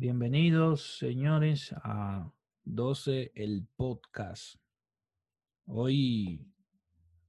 [0.00, 2.32] Bienvenidos, señores, a
[2.64, 4.54] 12 el podcast.
[5.66, 6.46] Hoy,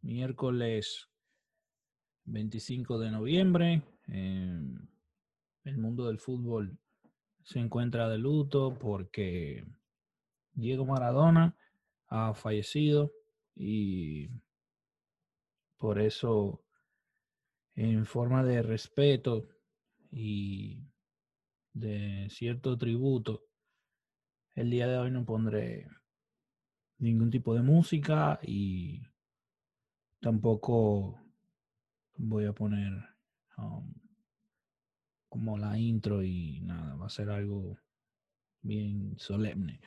[0.03, 1.09] miércoles
[2.25, 4.87] 25 de noviembre, em,
[5.63, 6.77] el mundo del fútbol
[7.41, 9.65] se encuentra de luto porque
[10.53, 11.57] Diego Maradona
[12.05, 13.11] ha fallecido
[13.55, 14.29] y
[15.79, 16.63] por eso,
[17.73, 19.47] en forma de respeto
[20.11, 20.88] y
[21.79, 23.45] de cierto tributo,
[24.53, 25.87] el día de hoy no pondré
[26.97, 29.01] ningún tipo de música y
[30.19, 31.21] tampoco
[32.17, 32.91] voy a poner
[33.57, 33.93] um,
[35.29, 37.79] como la intro y nada, va a ser algo
[38.61, 39.79] bien solemne.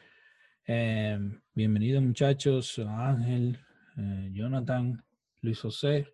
[0.67, 1.19] Eh,
[1.53, 3.59] bienvenidos muchachos, Ángel,
[3.99, 5.05] eh, Jonathan,
[5.43, 6.09] Luis José,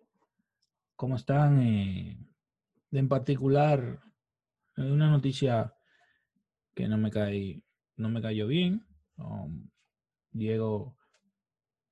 [0.97, 1.61] ¿cómo están?
[1.61, 2.19] Eh,
[2.91, 4.08] en particular,
[4.79, 5.73] una noticia
[6.75, 7.63] que no me cae,
[7.97, 8.85] no me cayó bien.
[9.17, 9.69] Um,
[10.31, 10.95] Diego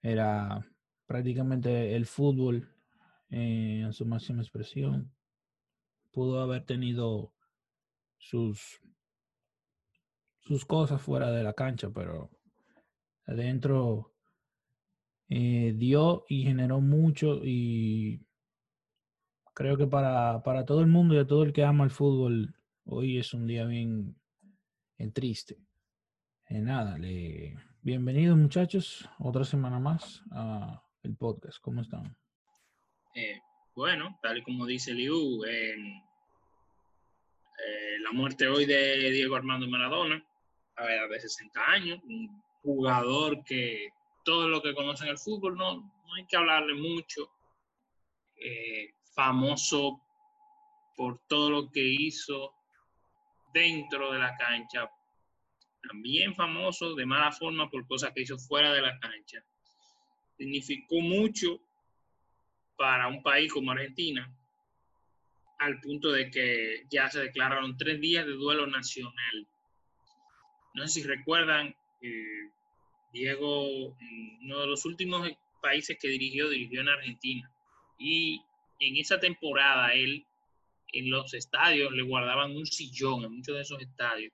[0.02, 0.66] era
[1.06, 2.70] prácticamente el fútbol
[3.30, 5.11] en su máxima expresión.
[6.11, 7.34] Pudo haber tenido
[8.17, 8.81] sus,
[10.39, 12.31] sus cosas fuera de la cancha, pero
[13.26, 14.14] adentro
[15.30, 18.26] eh, dio y generó mucho y
[19.54, 22.56] creo que para, para todo el mundo y a todo el que ama el fútbol
[22.89, 24.16] Hoy es un día bien,
[25.13, 25.57] triste.
[26.47, 26.97] Eh, nada,
[27.81, 31.59] bienvenidos muchachos, otra semana más a el podcast.
[31.59, 32.15] ¿Cómo están?
[33.13, 33.41] Eh,
[33.75, 35.75] bueno, tal y como dice Liu, eh,
[37.99, 40.25] la muerte hoy de Diego Armando Maradona,
[40.77, 43.89] a ver, de 60 años, un jugador que
[44.23, 47.30] todos los que conocen el fútbol no, no hay que hablarle mucho,
[49.13, 50.02] famoso
[50.95, 52.56] por todo lo que hizo
[53.53, 54.90] dentro de la cancha,
[55.88, 59.44] también famoso de mala forma por cosas que hizo fuera de la cancha.
[60.38, 61.59] Significó mucho
[62.77, 64.32] para un país como Argentina,
[65.60, 69.48] al punto de que ya se declararon tres días de duelo nacional.
[70.76, 72.50] No sé si recuerdan, eh,
[73.11, 73.95] Diego,
[74.42, 75.27] uno de los últimos
[75.61, 77.52] países que dirigió, dirigió en Argentina.
[77.98, 78.44] Y
[78.80, 80.26] en esa temporada él
[80.93, 84.33] en los estadios le guardaban un sillón en muchos de esos estadios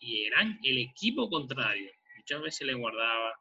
[0.00, 1.90] y eran el equipo contrario.
[2.16, 3.38] Muchas veces le guardaba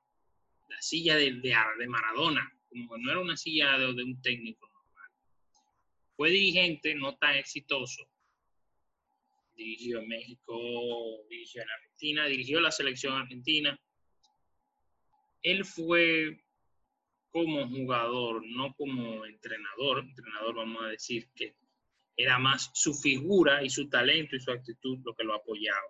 [0.68, 5.10] la silla de, de, Maradona, como no era una silla de, de, un técnico normal.
[6.16, 8.08] Fue dirigente, no tan exitoso.
[9.56, 13.78] Dirigió en México, dirigió en Argentina, dirigió la selección argentina.
[15.42, 16.44] Él fue
[17.32, 20.00] como jugador, no como entrenador.
[20.00, 21.56] Entrenador, vamos a decir que
[22.20, 25.88] era más su figura y su talento y su actitud lo que lo apoyaba.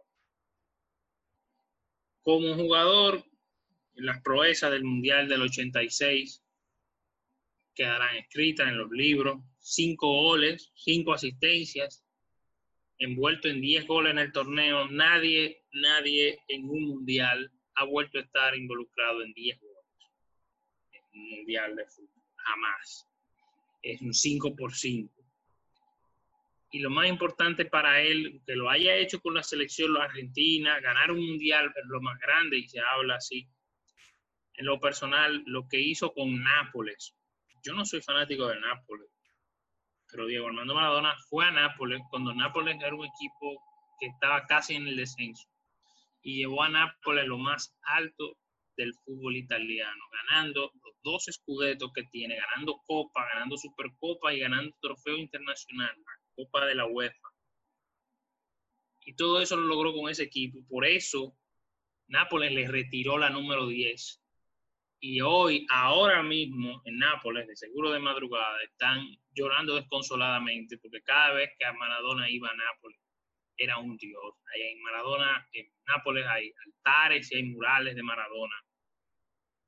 [2.21, 3.25] Como jugador,
[3.95, 6.43] las proezas del Mundial del 86
[7.73, 9.41] quedarán escritas en los libros.
[9.57, 12.05] Cinco goles, cinco asistencias,
[12.99, 14.87] envuelto en diez goles en el torneo.
[14.87, 19.83] Nadie, nadie en un Mundial ha vuelto a estar involucrado en diez goles
[20.91, 22.23] en un Mundial de fútbol.
[22.35, 23.07] Jamás.
[23.81, 25.18] Es un 5 por 5
[26.71, 31.11] y lo más importante para él, que lo haya hecho con la selección argentina, ganar
[31.11, 33.47] un mundial lo más grande y se habla así.
[34.53, 37.15] En lo personal, lo que hizo con Nápoles.
[37.63, 39.09] Yo no soy fanático de Nápoles,
[40.11, 43.63] pero Diego Armando Maradona fue a Nápoles cuando Nápoles era un equipo
[43.99, 45.49] que estaba casi en el descenso
[46.21, 48.37] y llevó a Nápoles lo más alto
[48.77, 54.73] del fútbol italiano, ganando los dos escudetos que tiene, ganando Copa, ganando Supercopa y ganando
[54.79, 55.95] trofeo internacional,
[56.39, 57.27] Copa de la UEFA.
[59.01, 60.59] Y todo eso lo logró con ese equipo.
[60.69, 61.35] Por eso
[62.07, 64.23] Nápoles le retiró la número 10.
[65.01, 71.33] Y hoy, ahora mismo, en Nápoles, de seguro de madrugada, están llorando desconsoladamente porque cada
[71.33, 72.99] vez que Maradona iba a Nápoles,
[73.57, 74.33] era un dios.
[74.53, 78.55] Ahí en Maradona, en Nápoles hay altares y hay murales de Maradona.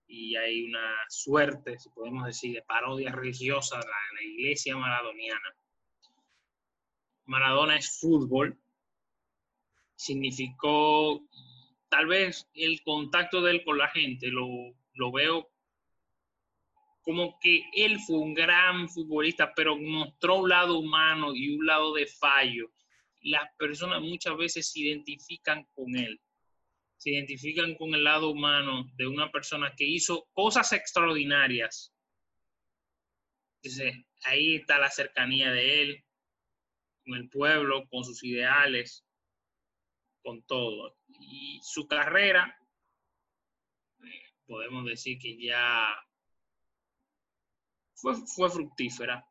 [0.07, 5.55] Y hay una suerte, si podemos decir, de parodia religiosa de la iglesia maradoniana.
[7.25, 8.57] Maradona es fútbol,
[9.95, 11.21] significó
[11.89, 14.47] tal vez el contacto de él con la gente, lo,
[14.93, 15.51] lo veo
[17.01, 21.93] como que él fue un gran futbolista, pero mostró un lado humano y un lado
[21.93, 22.71] de fallo.
[23.21, 26.19] Las personas muchas veces se identifican con él,
[26.97, 31.93] se identifican con el lado humano de una persona que hizo cosas extraordinarias.
[33.63, 36.03] Entonces, ahí está la cercanía de él,
[37.03, 39.05] con el pueblo, con sus ideales.
[40.23, 40.97] con todo.
[41.19, 42.55] Y su carrera,
[44.03, 45.95] eh, podemos decir que ya
[47.95, 49.25] fue, fructífera.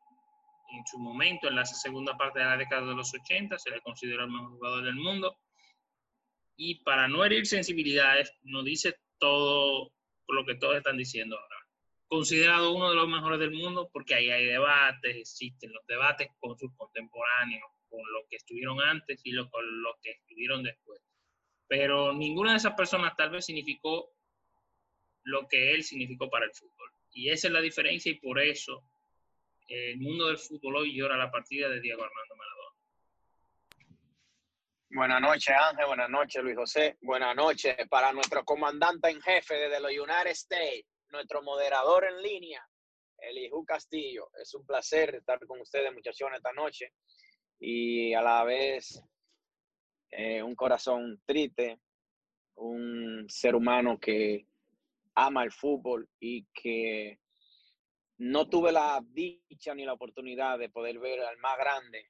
[0.73, 3.81] En su momento, en la segunda parte de la década de los 80, se le
[3.81, 5.37] consideró el mejor jugador del mundo.
[6.55, 9.93] Y para no herir sensibilidades, nos dice todo
[10.27, 11.60] lo que todos están diciendo ahora.
[12.11, 16.57] Considerado uno de los mejores del mundo porque ahí hay debates, existen los debates con
[16.59, 20.99] sus contemporáneos, con los que estuvieron antes y los, con los que estuvieron después.
[21.69, 24.11] Pero ninguna de esas personas tal vez significó
[25.23, 26.91] lo que él significó para el fútbol.
[27.13, 28.83] Y esa es la diferencia y por eso
[29.69, 32.75] el mundo del fútbol hoy llora la partida de Diego Armando Maradona.
[34.89, 35.85] Buenas noches, Ángel.
[35.85, 36.97] Buenas noches, Luis José.
[36.99, 42.67] Buenas noches para nuestro comandante en jefe desde los United States, nuestro moderador en línea,
[43.17, 44.29] Elihu Castillo.
[44.41, 46.93] Es un placer estar con ustedes, muchachones, esta noche
[47.59, 49.01] y a la vez
[50.09, 51.79] eh, un corazón triste,
[52.55, 54.47] un ser humano que
[55.15, 57.19] ama el fútbol y que
[58.17, 62.09] no tuve la dicha ni la oportunidad de poder ver al más grande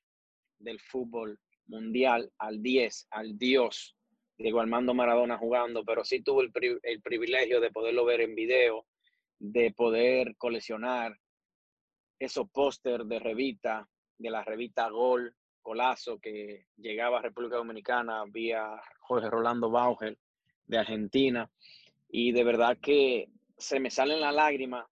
[0.57, 3.95] del fútbol mundial, al 10, al Dios,
[4.37, 8.85] Diego Armando Maradona jugando, pero sí tuve el, el privilegio de poderlo ver en video,
[9.41, 11.17] de poder coleccionar
[12.19, 13.89] esos póster de revista,
[14.19, 20.17] de la revista Gol, Colazo que llegaba a República Dominicana vía Jorge Rolando Bauer
[20.65, 21.49] de Argentina.
[22.07, 24.85] Y de verdad que se me salen las lágrimas.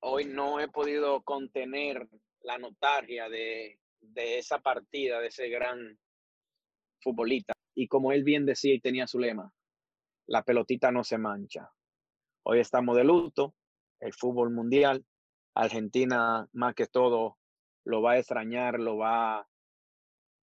[0.00, 2.08] Hoy no he podido contener
[2.42, 5.98] la notaria de, de esa partida, de ese gran
[7.00, 7.52] futbolista.
[7.74, 9.52] Y como él bien decía y tenía su lema,
[10.26, 11.72] la pelotita no se mancha.
[12.44, 13.54] Hoy estamos de luto,
[14.00, 15.04] el fútbol mundial,
[15.54, 17.38] Argentina más que todo
[17.84, 19.46] lo va a extrañar, lo va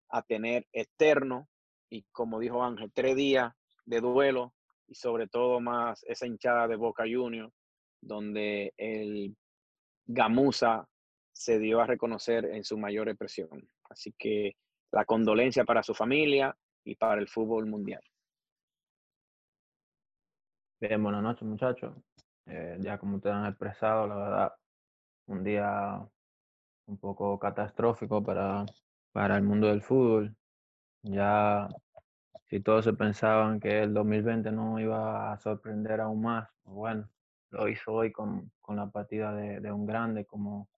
[0.10, 1.50] a tener eterno
[1.90, 3.52] y como dijo Ángel, tres días
[3.86, 4.54] de duelo
[4.88, 7.52] y sobre todo más esa hinchada de Boca Juniors,
[8.00, 9.36] donde el
[10.06, 10.88] Gamusa
[11.34, 13.70] se dio a reconocer en su mayor expresión.
[13.90, 14.54] Así que
[14.92, 16.56] la condolencia para su familia
[16.86, 18.02] y para el fútbol mundial.
[20.82, 21.94] Bien, buenas noches muchachos.
[22.46, 24.54] Eh, ya como ustedes han expresado, la verdad,
[25.28, 26.08] un día
[26.88, 28.66] un poco catastrófico para
[29.12, 30.36] para el mundo del fútbol.
[31.04, 31.68] Ya
[32.48, 37.10] si todos se pensaban que el 2020 no iba a sorprender aún más, pues bueno,
[37.52, 40.70] lo hizo hoy con, con la partida de, un grande como,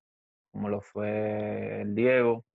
[0.51, 2.45] como lo fue el Diego,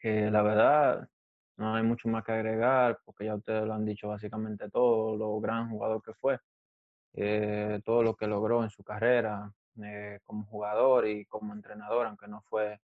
[0.00, 1.08] que la verdad
[1.56, 5.40] no hay mucho más que agregar, porque ya ustedes lo han dicho básicamente todo, lo
[5.40, 6.38] gran jugador que fue,
[7.20, 12.26] eh, todo lo que logró en su carrera eh, como jugador y como entrenador, aunque
[12.28, 12.80] no fue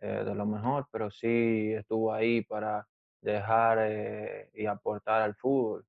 [0.00, 2.86] eh, de lo mejor, pero sí estuvo ahí para
[3.20, 5.84] dejar eh, y aportar al fútbol.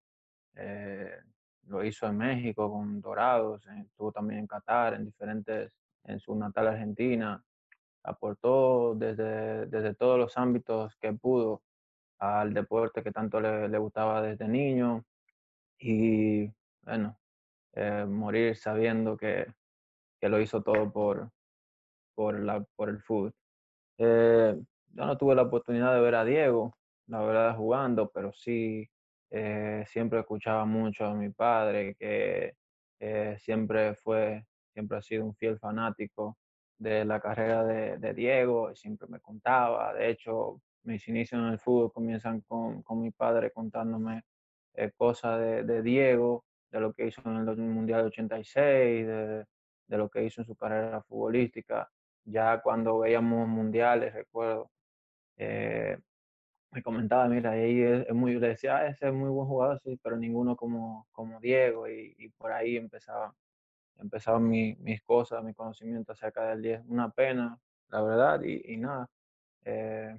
[1.67, 5.71] Lo hizo en México con Dorados, estuvo también en Qatar, en diferentes,
[6.03, 7.43] en su natal Argentina.
[8.03, 11.61] Aportó desde, desde todos los ámbitos que pudo
[12.19, 15.05] al deporte que tanto le gustaba desde niño.
[15.79, 16.51] Y
[16.83, 17.17] bueno,
[18.07, 19.47] morir sabiendo que,
[20.19, 21.31] que, lo hizo todo por,
[22.15, 23.33] por, la, por el fútbol.
[23.97, 24.55] Eh,
[24.91, 26.75] yo no tuve la oportunidad de ver a Diego,
[27.07, 28.89] la verdad, jugando, pero sí
[29.29, 32.55] eh, siempre escuchaba mucho a mi padre, que
[32.99, 36.37] eh, siempre fue, siempre ha sido un fiel fanático
[36.77, 39.93] de la carrera de, de, Diego, y siempre me contaba.
[39.93, 44.23] De hecho, mis inicios en el fútbol comienzan con, con mi padre contándome
[44.97, 49.45] cosas de, de, Diego, de lo que hizo en el Mundial 86, de,
[49.87, 51.89] de lo que hizo en su carrera futbolística
[52.25, 54.71] ya cuando veíamos mundiales, recuerdo,
[55.37, 55.97] eh,
[56.71, 59.99] me comentaba, mira, ahí es, muy, le decía, ah, ese es muy buen jugador, sí,
[60.01, 63.35] pero ninguno como, como Diego, y, y por ahí empezaba,
[63.99, 66.83] empezaban mi, mis cosas, mi conocimiento acerca del 10.
[66.87, 69.09] Una pena, la verdad, y, y nada.
[69.65, 70.17] Eh,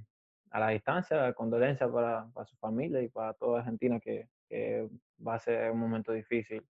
[0.50, 4.88] a la distancia, condolencia para, para, su familia y para toda Argentina, que, que
[5.26, 6.62] va a ser un momento difícil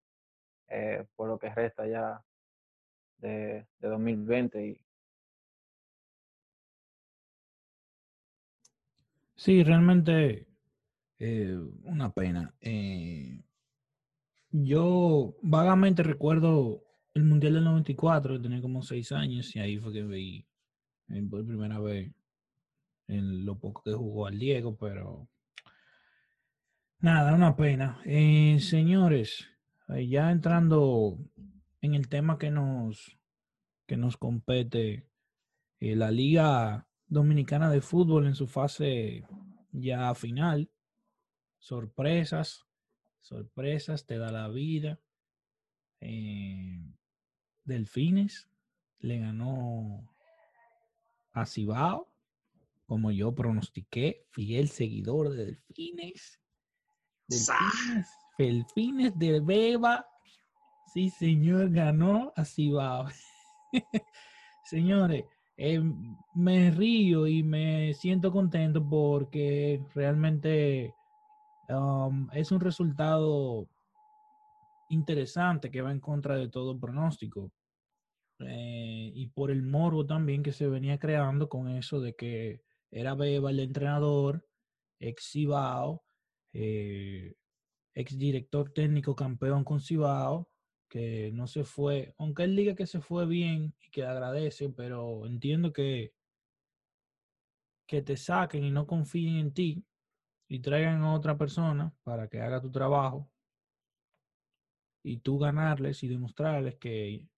[0.68, 2.22] eh, por lo que resta ya
[3.18, 4.80] de, de 2020 y,
[9.44, 10.46] Sí, realmente
[11.18, 12.54] eh, una pena.
[12.62, 13.42] Eh,
[14.50, 20.02] yo vagamente recuerdo el Mundial del 94, tenía como seis años y ahí fue que
[20.02, 20.46] vi
[21.08, 22.10] eh, por primera vez
[23.08, 25.28] en lo poco que jugó al Diego, pero
[27.04, 28.00] nada, una pena.
[28.02, 29.46] señores,
[30.08, 31.18] ya entrando
[31.82, 33.18] en el tema que nos,
[33.86, 35.06] que nos compete,
[35.80, 39.26] la liga Dominicana de Fútbol en su fase
[39.70, 40.70] ya final.
[41.58, 42.64] sorpresas,
[43.20, 44.98] sorpresas, te da la vida.
[46.00, 46.80] Eh,
[47.64, 48.48] Delfines
[49.00, 50.10] le ganó
[51.32, 52.10] a Cibao,
[52.86, 56.40] como yo pronostiqué, fiel seguidor de Delfines.
[57.28, 60.06] Delfines, Delfines de Beba.
[60.92, 63.06] Sí, señor, ganó a Cibao.
[64.64, 65.24] Señores,
[65.56, 65.80] eh,
[66.34, 70.94] me río y me siento contento porque realmente
[71.68, 73.68] um, es un resultado
[74.88, 77.50] interesante que va en contra de todo pronóstico.
[78.40, 83.14] Eh, y por el morbo también que se venía creando con eso de que era
[83.14, 84.44] Beba el entrenador,
[84.98, 86.02] ex Cibao,
[86.54, 87.34] eh,
[87.94, 90.48] ex director técnico campeón con Cibao,
[90.88, 95.26] que no se fue, aunque él diga que se fue bien y que agradece, pero
[95.26, 96.14] entiendo que,
[97.86, 99.84] que te saquen y no confíen en ti
[100.48, 103.30] y traigan a otra persona para que haga tu trabajo
[105.02, 107.28] y tú ganarles y demostrarles que,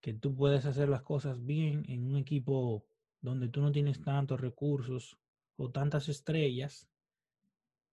[0.00, 2.86] que tú puedes hacer las cosas bien en un equipo
[3.20, 5.18] donde tú no tienes tantos recursos
[5.56, 6.89] o tantas estrellas,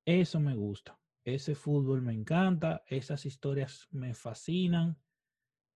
[0.08, 0.98] eso me gusta.
[1.26, 4.98] Ese fútbol me encanta, esas historias me fascinan,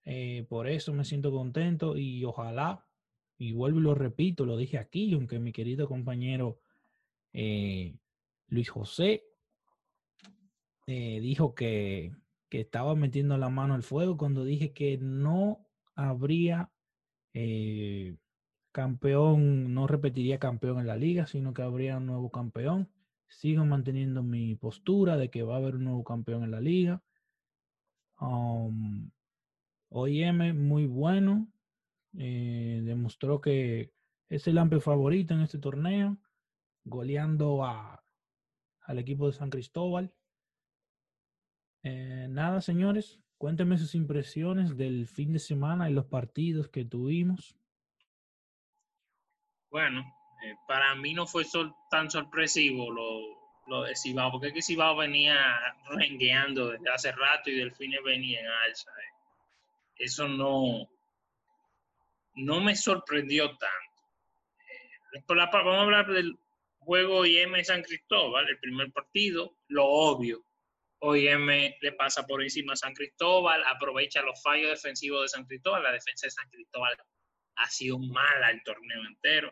[0.05, 2.87] eh, por eso me siento contento y ojalá,
[3.37, 6.61] y vuelvo y lo repito, lo dije aquí, aunque mi querido compañero
[7.33, 7.97] eh,
[8.47, 9.25] Luis José
[10.87, 12.15] eh, dijo que,
[12.49, 16.71] que, estaba metiendo la mano al fuego cuando dije que no habría
[18.71, 22.89] campeón, no repetiría campeón en la liga, sino que habría un nuevo campeón
[23.31, 27.01] sigo manteniendo mi postura de que va a haber un nuevo campeón en la liga.
[28.19, 29.09] Um,
[29.89, 31.47] OIM muy bueno,
[32.17, 33.93] eh, demostró que
[34.29, 36.17] es el amplio favorito en este torneo,
[36.83, 38.03] goleando a,
[38.81, 40.13] al equipo de San Cristóbal.
[41.83, 47.57] Eh, nada, señores, cuéntenme sus impresiones del fin de semana y los partidos que tuvimos.
[49.69, 50.03] Bueno,
[50.43, 51.45] eh, para mí no fue
[51.89, 55.37] tan sorpresivo lo, lo de Cibao, porque es que Cibao venía
[55.89, 58.91] rengueando desde hace rato y Delfines venía en alza.
[58.91, 59.13] Eh.
[59.97, 60.89] Eso no,
[62.35, 64.03] no me sorprendió tanto.
[65.13, 66.37] Eh, vamos a hablar del
[66.79, 70.43] juego IM San Cristóbal, el primer partido, lo obvio.
[71.03, 71.47] OIM
[71.81, 75.81] le pasa por encima a San Cristóbal, aprovecha los fallos defensivos de San Cristóbal.
[75.81, 76.95] La defensa de San Cristóbal
[77.55, 79.51] ha sido mala el torneo entero.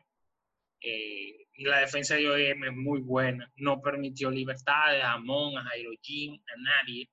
[0.81, 3.51] Eh, y la defensa de OEM es muy buena.
[3.57, 7.09] No permitió libertades a Amon, a Jairo a nadie.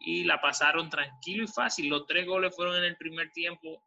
[0.00, 1.88] Y la pasaron tranquilo y fácil.
[1.88, 3.82] Los tres goles fueron en el primer tiempo.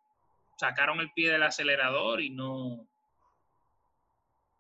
[0.57, 2.87] Sacaron el pie del acelerador y no,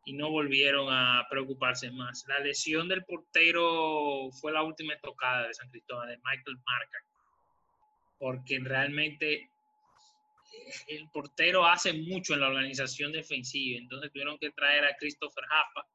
[0.05, 2.25] y no volvieron a preocuparse más.
[2.27, 6.97] La lesión del portero fue la última tocada de San Cristóbal, de Michael Marca,
[8.17, 9.49] porque realmente
[10.87, 15.87] el portero hace mucho en la organización defensiva, entonces tuvieron que traer a Christopher Jaffa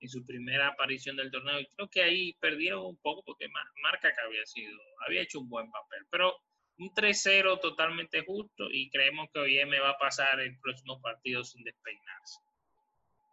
[0.00, 1.60] en su primera aparición del torneo.
[1.60, 3.48] Y creo que ahí perdieron un poco porque
[3.82, 6.36] Marca que había sido, había hecho un buen papel, pero
[6.78, 11.44] un 3-0 totalmente justo y creemos que hoy me va a pasar el próximo partido
[11.44, 12.40] sin despeinarse.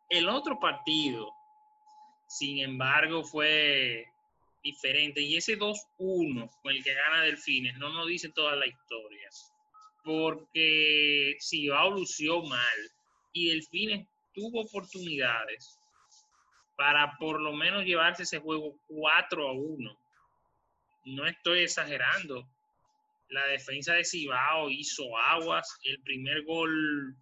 [0.10, 1.31] El otro partido,
[2.27, 4.05] sin embargo, fue
[4.63, 5.22] diferente.
[5.22, 7.77] Y ese 2-1 con el que gana Delfines.
[7.77, 9.29] No nos dice toda la historia
[10.10, 12.78] porque Cibao lució mal
[13.32, 15.78] y Delfines tuvo oportunidades
[16.75, 20.00] para por lo menos llevarse ese juego 4 a 1.
[21.06, 22.44] No estoy exagerando.
[23.30, 25.78] La defensa de Cibao hizo aguas.
[25.84, 27.16] El primer gol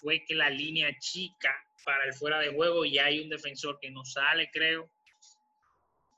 [0.00, 1.54] fue que la línea chica
[1.84, 4.90] para el fuera de juego y hay un defensor que no sale, creo.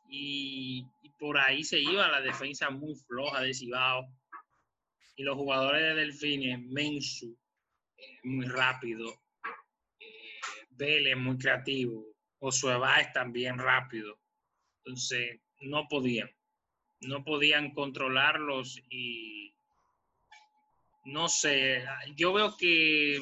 [0.09, 4.09] Y, y por ahí se iba la defensa muy floja de Cibao
[5.19, 7.37] y los jugadores de Delfines, Mensu,
[7.97, 9.21] eh, muy rápido,
[9.99, 10.39] eh,
[10.71, 12.07] Vélez, muy creativo,
[12.39, 14.17] Josué Báez también rápido.
[14.85, 16.31] Entonces, no podían,
[17.01, 19.53] no podían controlarlos y
[21.07, 21.85] no sé,
[22.15, 23.21] yo veo que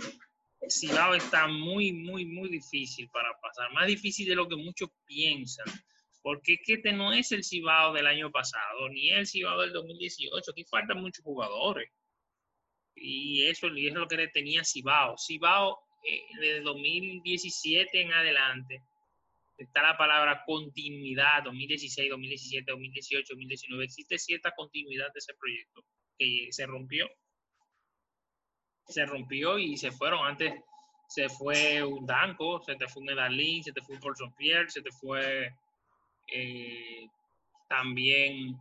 [0.69, 5.67] Silao está muy, muy, muy difícil para pasar, más difícil de lo que muchos piensan
[6.27, 9.73] porque es que este no es el Cibao del año pasado, ni el Cibao del
[9.73, 10.51] 2018.
[10.51, 11.89] Aquí faltan muchos jugadores.
[12.97, 15.17] Y eso, es lo que le tenía Cibao.
[15.17, 18.83] Cibao, eh, desde 2017 en adelante,
[19.57, 23.85] está la palabra continuidad, 2016, 2017, 2018, 2019.
[23.85, 25.85] Existe cierta continuidad de ese proyecto
[26.19, 27.09] que se rompió.
[28.89, 30.27] Se rompió y se fueron.
[30.27, 30.55] Antes
[31.07, 34.69] se fue un Danco, se te fue un Medalín, se te fue un Paulson Pierre,
[34.69, 35.55] se te fue
[36.29, 37.09] eh,
[37.69, 38.57] también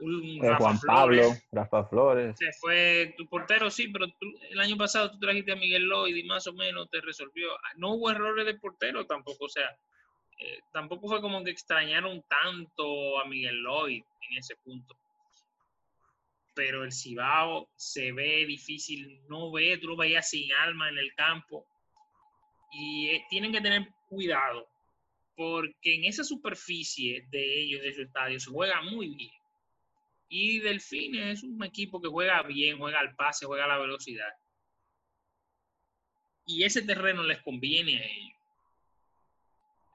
[0.00, 1.26] un Eh, Rafa Juan Flores.
[1.28, 2.36] Pablo, Rafa Flores.
[2.38, 6.16] Se fue tu portero, sí, pero tú- el año pasado tú trajiste a Miguel Lloyd
[6.16, 7.48] y más o menos te resolvió.
[7.76, 9.68] No hubo errores de portero tampoco, o sea,
[10.38, 14.96] eh, tampoco fue como que extrañaron tanto a Miguel Lloyd en ese punto.
[16.54, 21.14] Pero el Cibao se ve difícil, no ve, tú lo veías sin alma en el
[21.14, 21.64] campo.
[22.72, 24.68] Y eh, tienen que tener cuidado,
[25.36, 29.32] porque en esa superficie de ellos, de su estadio, se juega muy bien.
[30.28, 34.32] Y Delfines es un equipo que juega bien, juega al pase, juega a la velocidad.
[36.46, 38.38] Y ese terreno les conviene a ellos.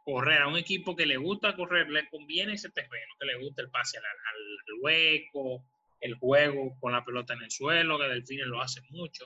[0.06, 3.62] Correr a un equipo que le gusta correr, le conviene ese terreno, que le gusta
[3.62, 5.63] el pase al, al- hueco,
[6.00, 9.25] el juego con la pelota en el suelo, que Delfines lo hace mucho.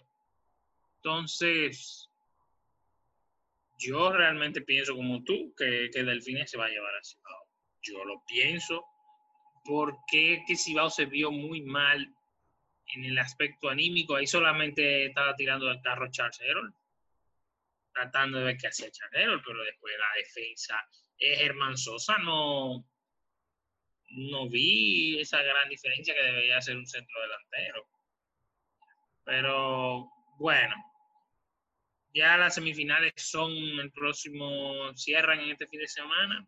[0.96, 2.10] Entonces,
[3.82, 7.48] yo realmente pienso como tú que, que Delfines se va a llevar a Cibao.
[7.82, 8.86] Yo lo pienso
[9.64, 12.14] porque que Cibao se vio muy mal
[12.94, 14.16] en el aspecto anímico.
[14.16, 16.74] Ahí solamente estaba tirando del carro Charles Herold,
[17.94, 20.88] tratando de ver qué hacía Charles Herold, pero después la defensa.
[21.18, 22.86] Eh, Germán Sosa no,
[24.10, 27.88] no vi esa gran diferencia que debería ser un centro delantero.
[29.24, 30.76] Pero bueno,
[32.14, 36.46] ya las semifinales son el próximo, cierran en este fin de semana.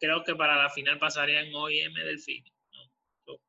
[0.00, 2.44] Creo que para la final pasarían OIM Delfín.
[2.72, 2.78] ¿no?
[3.24, 3.40] So,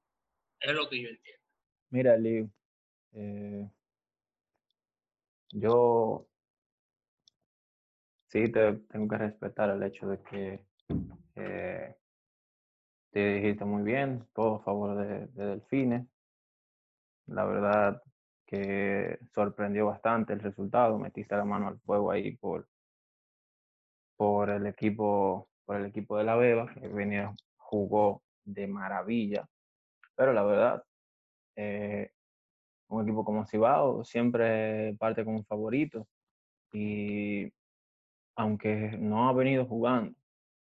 [0.59, 1.43] Es lo que yo entiendo.
[1.91, 2.51] Mira, Liu,
[3.13, 3.69] eh,
[5.51, 6.27] yo
[8.27, 10.59] sí te tengo que respetar el hecho de que
[11.35, 11.95] eh,
[13.11, 16.05] te dijiste muy bien, todo a favor de, de Delfines.
[17.27, 18.03] La verdad
[18.49, 22.67] que sorprendió bastante el resultado, metiste la mano al fuego ahí por,
[24.17, 29.47] por el equipo, por el equipo de la Beba, que venía, jugó de maravilla,
[30.15, 30.83] pero la verdad,
[31.57, 32.11] eh,
[32.87, 36.07] un equipo como Cibao siempre parte como favorito
[36.73, 37.53] y
[38.35, 40.15] aunque no ha venido jugando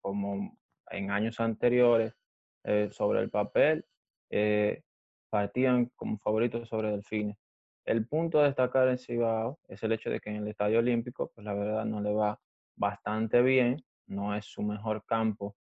[0.02, 0.58] como
[0.90, 2.16] en años anteriores
[2.64, 3.86] eh, sobre el papel,
[4.32, 4.82] eh,
[5.30, 7.45] partían como favoritos sobre Delfines.
[7.86, 11.32] El punto a destacar en Cibao es el hecho de que en el Estadio Olímpico,
[11.34, 12.40] pues la verdad no le va
[12.76, 15.56] bastante bien, no es su mejor campo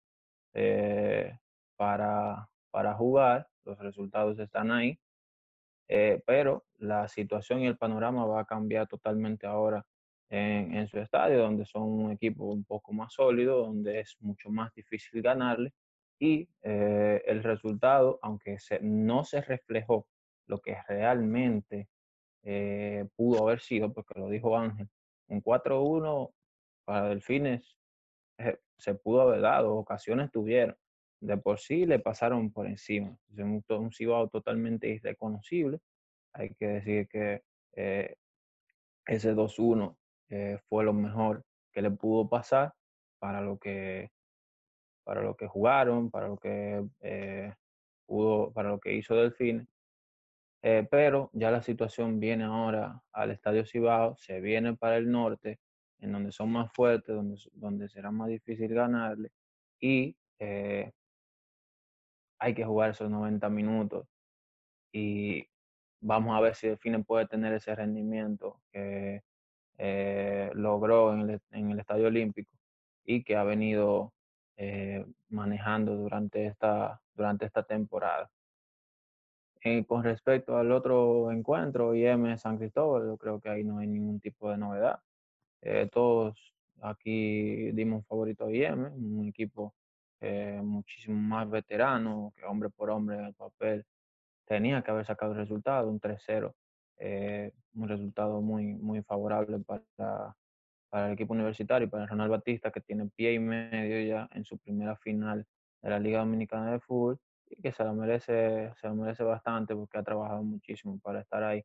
[0.54, 1.38] eh,
[1.76, 4.98] para, para jugar, los resultados están ahí,
[5.88, 9.86] eh, pero la situación y el panorama va a cambiar totalmente ahora
[10.30, 14.50] en, en su estadio, donde son un equipo un poco más sólido, donde es mucho
[14.50, 15.72] más difícil ganarle
[16.18, 20.08] y eh, el resultado, aunque se- no se reflejó
[20.46, 21.88] lo que realmente
[22.42, 24.88] eh, pudo haber sido, porque lo dijo Ángel,
[25.28, 26.32] un 4-1
[26.84, 27.76] para Delfines
[28.38, 30.76] eh, se pudo haber dado, ocasiones tuvieron.
[31.20, 33.16] De por sí le pasaron por encima.
[33.32, 35.78] Es un, un totalmente irreconocible.
[36.32, 37.42] Hay que decir que
[37.76, 38.16] eh,
[39.06, 39.96] ese 2-1
[40.30, 42.74] eh, fue lo mejor que le pudo pasar
[43.20, 44.10] para lo que,
[45.04, 46.84] para lo que jugaron, para lo que
[48.06, 49.68] pudo, para lo que hizo Delfines.
[50.62, 55.58] Eh, pero ya la situación viene ahora al Estadio Cibao, se viene para el norte,
[55.98, 59.30] en donde son más fuertes, donde, donde será más difícil ganarle,
[59.80, 60.92] y eh,
[62.38, 64.06] hay que jugar esos 90 minutos.
[64.92, 65.46] Y
[66.00, 69.22] vamos a ver si Delfines puede tener ese rendimiento que
[69.78, 72.52] eh, logró en el, en el Estadio Olímpico
[73.04, 74.12] y que ha venido
[75.28, 78.30] manejando durante esta, durante esta temporada.
[79.64, 83.86] Eh, con respecto al otro encuentro, IM San Cristóbal, yo creo que ahí no hay
[83.86, 84.98] ningún tipo de novedad.
[85.62, 86.36] Eh, todos
[86.80, 89.74] aquí dimos favorito a IM, un equipo
[90.20, 93.84] eh, muchísimo más veterano, que hombre por hombre en el papel
[94.46, 96.54] tenía que haber sacado el resultado, un 3-0,
[96.98, 100.36] eh, un resultado muy, muy favorable para,
[100.90, 104.44] para el equipo universitario y para Ronald Batista, que tiene pie y medio ya en
[104.44, 105.46] su primera final
[105.82, 107.20] de la Liga Dominicana de Fútbol
[107.62, 111.64] que se lo merece, se lo merece bastante porque ha trabajado muchísimo para estar ahí.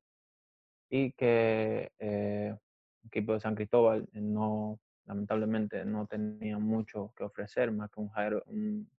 [0.90, 2.56] Y que eh,
[3.04, 8.00] el equipo de San Cristóbal eh, no, lamentablemente no tenía mucho que ofrecer, más que
[8.00, 8.90] un Jairo, un,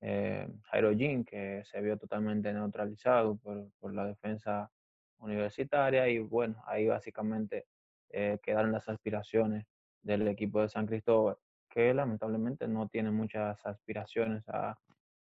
[0.00, 4.70] eh, Jairo Jean, que se vio totalmente neutralizado por, por la defensa
[5.18, 6.08] universitaria.
[6.08, 7.66] Y bueno, ahí básicamente
[8.10, 9.66] eh, quedaron las aspiraciones
[10.02, 11.36] del equipo de San Cristóbal,
[11.68, 14.78] que lamentablemente no tiene muchas aspiraciones a,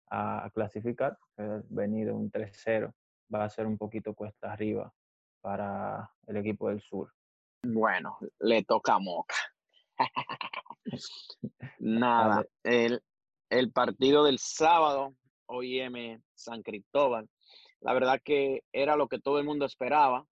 [0.09, 2.93] a clasificar, porque venir de un 3-0
[3.33, 4.93] va a ser un poquito cuesta arriba
[5.41, 7.13] para el equipo del sur.
[7.63, 9.35] Bueno, le toca a Moca.
[11.79, 13.03] Nada, el,
[13.49, 15.13] el partido del sábado,
[15.47, 17.29] OIM San Cristóbal.
[17.81, 20.25] La verdad que era lo que todo el mundo esperaba,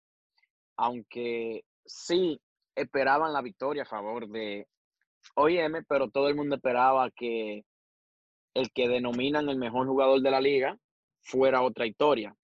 [0.77, 2.41] aunque sí
[2.75, 4.67] esperaban la victoria a favor de
[5.35, 7.65] OIM, pero todo el mundo esperaba que
[8.55, 10.79] el que denominan el mejor jugador de la liga
[11.21, 12.35] fuera otra historia.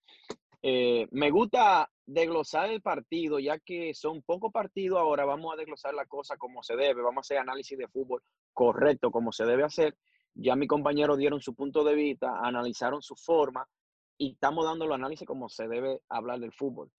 [0.62, 5.94] Eh, me gusta desglosar el partido, ya que son pocos partidos ahora, vamos a desglosar
[5.94, 9.62] la cosa como se debe, vamos a hacer análisis de fútbol correcto como se debe
[9.62, 9.96] hacer.
[10.34, 13.66] Ya mis compañeros dieron su punto de vista, analizaron su forma
[14.18, 16.90] y estamos dando el análisis como se debe hablar del fútbol.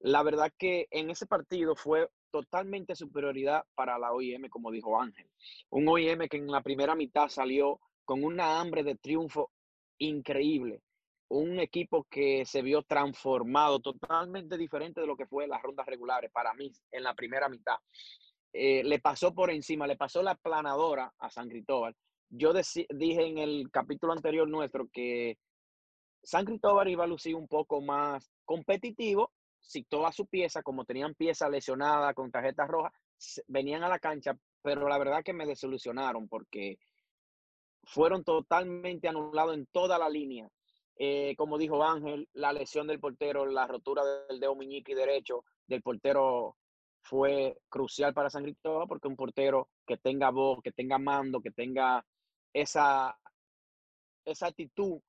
[0.00, 5.28] La verdad que en ese partido fue totalmente superioridad para la OIM, como dijo Ángel.
[5.70, 9.50] Un OIM que en la primera mitad salió con una hambre de triunfo
[9.98, 10.80] increíble.
[11.28, 16.30] Un equipo que se vio transformado, totalmente diferente de lo que fue las rondas regulares
[16.30, 17.76] para mí en la primera mitad.
[18.52, 21.96] Eh, le pasó por encima, le pasó la planadora a San Cristóbal.
[22.28, 25.38] Yo dije en el capítulo anterior nuestro que
[26.22, 31.14] San Cristóbal iba a lucir un poco más competitivo si toda su pieza, como tenían
[31.14, 32.92] pieza lesionada con tarjetas rojas,
[33.46, 36.78] venían a la cancha, pero la verdad que me desilusionaron porque
[37.84, 40.48] fueron totalmente anulados en toda la línea.
[40.96, 45.82] Eh, como dijo Ángel, la lesión del portero, la rotura del dedo meñique derecho del
[45.82, 46.56] portero
[47.02, 51.50] fue crucial para San Cristóbal porque un portero que tenga voz, que tenga mando, que
[51.50, 52.04] tenga
[52.52, 53.18] esa,
[54.24, 55.00] esa actitud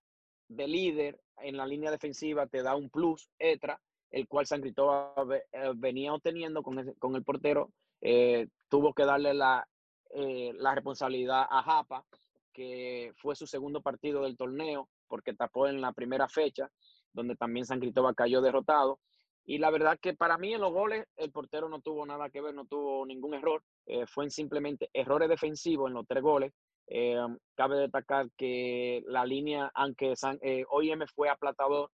[0.48, 5.44] de líder en la línea defensiva te da un plus extra, el cual San Cristóbal
[5.52, 7.72] eh, venía obteniendo con, con el portero.
[8.02, 9.68] Eh, tuvo que darle la,
[10.12, 12.06] la responsabilidad a Japa
[12.54, 16.70] que fue su segundo partido del torneo, porque tapó en la primera fecha,
[17.12, 19.00] donde también San Cristóbal cayó derrotado.
[19.46, 22.42] Y la verdad que para mí en los goles el portero no tuvo nada que
[22.42, 23.62] ver, no tuvo ningún error.
[23.86, 26.54] Eh, fue simplemente errores defensivos en los tres goles.
[26.88, 27.18] Eh,
[27.56, 31.90] cabe destacar que la línea, aunque San, eh, OIM fue aplatador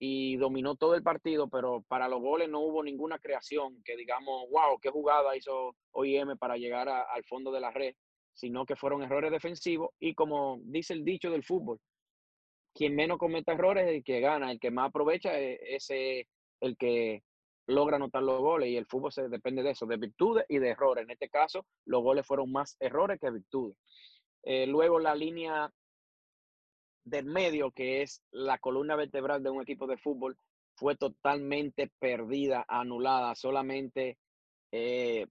[0.00, 4.48] y dominó todo el partido, pero para los goles no hubo ninguna creación que digamos,
[4.50, 7.94] wow, qué jugada hizo OIM para llegar al fondo de la red
[8.38, 11.80] sino que fueron errores defensivos y como dice el dicho del fútbol,
[12.72, 17.24] quien menos cometa errores es el que gana, el que más aprovecha es, el que
[17.66, 20.68] logra anotar los goles y el fútbol se depende de eso, de virtudes y de
[20.68, 21.02] errores.
[21.02, 23.76] En este caso, los goles fueron más errores que virtudes.
[24.44, 25.68] Eh, luego la línea
[27.04, 30.36] del medio, que es la columna vertebral de un equipo de fútbol,
[30.76, 33.34] fue totalmente perdida, anulada.
[33.34, 34.16] Solamente
[34.70, 35.26] eh,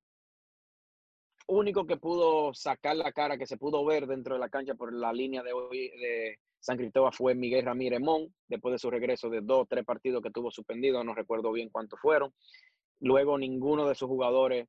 [1.48, 4.94] único que pudo sacar la cara, que se pudo ver dentro de la cancha por
[4.94, 9.30] la línea de, hoy, de San Cristóbal fue Miguel Ramírez Mon, después de su regreso
[9.30, 12.34] de dos, tres partidos que tuvo suspendido, no recuerdo bien cuántos fueron.
[13.00, 14.68] Luego ninguno de sus jugadores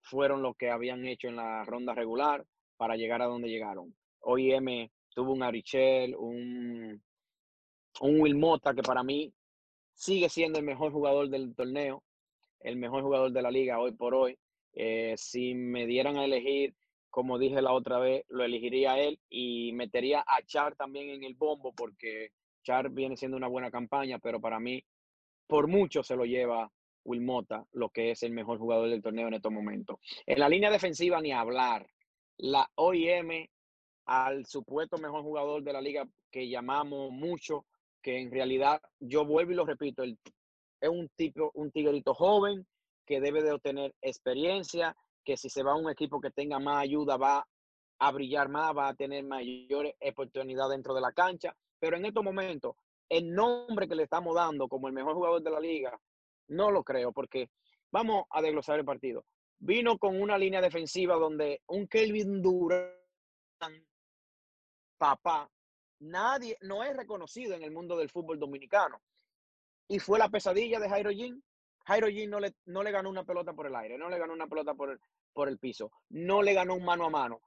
[0.00, 2.44] fueron los que habían hecho en la ronda regular
[2.76, 3.94] para llegar a donde llegaron.
[4.20, 7.02] OIM tuvo un Arichel, un,
[8.00, 9.32] un Wilmota, que para mí
[9.94, 12.02] sigue siendo el mejor jugador del torneo,
[12.60, 14.38] el mejor jugador de la liga hoy por hoy.
[14.74, 16.74] Eh, si me dieran a elegir,
[17.10, 21.22] como dije la otra vez, lo elegiría a él y metería a Char también en
[21.22, 22.30] el bombo porque
[22.64, 24.84] Char viene siendo una buena campaña, pero para mí,
[25.46, 26.70] por mucho se lo lleva
[27.04, 29.98] Wilmota, lo que es el mejor jugador del torneo en estos momentos.
[30.26, 31.86] En la línea defensiva, ni hablar.
[32.38, 33.46] La OIM
[34.06, 37.64] al supuesto mejor jugador de la liga que llamamos mucho,
[38.02, 42.66] que en realidad, yo vuelvo y lo repito, es un tipo, un tiguerito joven,
[43.06, 46.82] que debe de obtener experiencia, que si se va a un equipo que tenga más
[46.82, 47.46] ayuda va
[47.98, 51.54] a brillar más, va a tener mayores oportunidades dentro de la cancha.
[51.78, 52.76] Pero en estos momentos,
[53.08, 55.98] el nombre que le estamos dando como el mejor jugador de la liga,
[56.48, 57.50] no lo creo, porque
[57.90, 59.24] vamos a desglosar el partido.
[59.58, 62.90] Vino con una línea defensiva donde un Kelvin Durán,
[64.98, 65.48] papá,
[66.00, 69.00] nadie, no es reconocido en el mundo del fútbol dominicano.
[69.88, 71.42] Y fue la pesadilla de Jairo Jin
[71.86, 74.32] Jairo G no le, no le ganó una pelota por el aire, no le ganó
[74.32, 74.98] una pelota por el,
[75.32, 77.40] por el piso, no le ganó un mano a mano.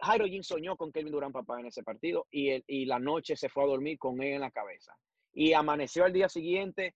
[0.00, 3.48] Jairo Jin soñó con Kevin Durán papá en ese partido y, y la noche se
[3.48, 4.96] fue a dormir con él en la cabeza.
[5.32, 6.94] Y amaneció al día siguiente,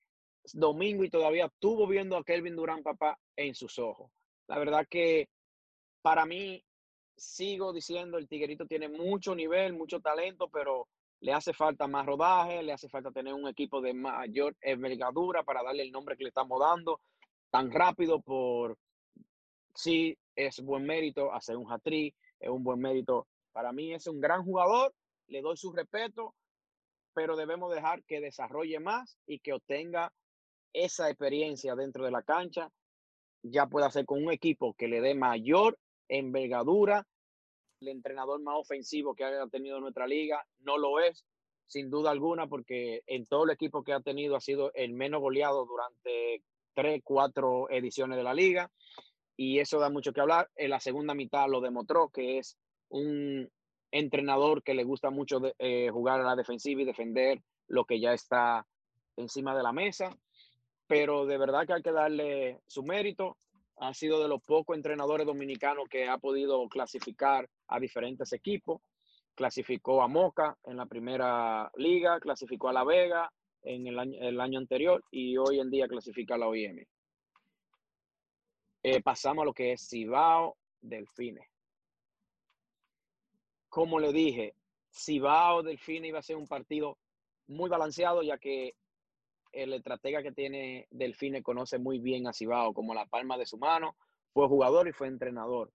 [0.52, 4.10] domingo, y todavía estuvo viendo a Kelvin Durán papá en sus ojos.
[4.46, 5.28] La verdad que
[6.02, 6.64] para mí,
[7.16, 10.88] sigo diciendo, el Tiguerito tiene mucho nivel, mucho talento, pero
[11.20, 15.62] le hace falta más rodaje, le hace falta tener un equipo de mayor envergadura para
[15.62, 17.00] darle el nombre que le estamos dando
[17.50, 18.76] tan rápido por
[19.74, 23.26] sí es buen mérito hacer un hat es un buen mérito.
[23.52, 24.94] Para mí es un gran jugador,
[25.26, 26.34] le doy su respeto,
[27.14, 30.12] pero debemos dejar que desarrolle más y que obtenga
[30.72, 32.70] esa experiencia dentro de la cancha.
[33.42, 35.78] Ya puede hacer con un equipo que le dé mayor
[36.08, 37.06] envergadura
[37.86, 40.44] entrenador más ofensivo que haya tenido nuestra liga.
[40.60, 41.24] No lo es,
[41.66, 45.20] sin duda alguna, porque en todo el equipo que ha tenido ha sido el menos
[45.20, 46.42] goleado durante
[46.74, 48.70] tres, cuatro ediciones de la liga.
[49.36, 50.50] Y eso da mucho que hablar.
[50.56, 53.48] En la segunda mitad lo demostró que es un
[53.90, 58.12] entrenador que le gusta mucho eh, jugar a la defensiva y defender lo que ya
[58.12, 58.66] está
[59.16, 60.16] encima de la mesa.
[60.86, 63.36] Pero de verdad que hay que darle su mérito.
[63.80, 68.82] Ha sido de los pocos entrenadores dominicanos que ha podido clasificar a diferentes equipos.
[69.34, 73.30] Clasificó a Moca en la primera liga, clasificó a La Vega
[73.62, 76.84] en el año, el año anterior y hoy en día clasifica a la OIM.
[78.82, 81.46] Eh, pasamos a lo que es Cibao Delfines.
[83.68, 84.54] Como le dije,
[84.92, 86.98] Cibao Delfines iba a ser un partido
[87.48, 88.74] muy balanceado, ya que
[89.62, 93.58] el estratega que tiene Delfine conoce muy bien a Cibao como la palma de su
[93.58, 93.96] mano,
[94.32, 95.72] fue jugador y fue entrenador.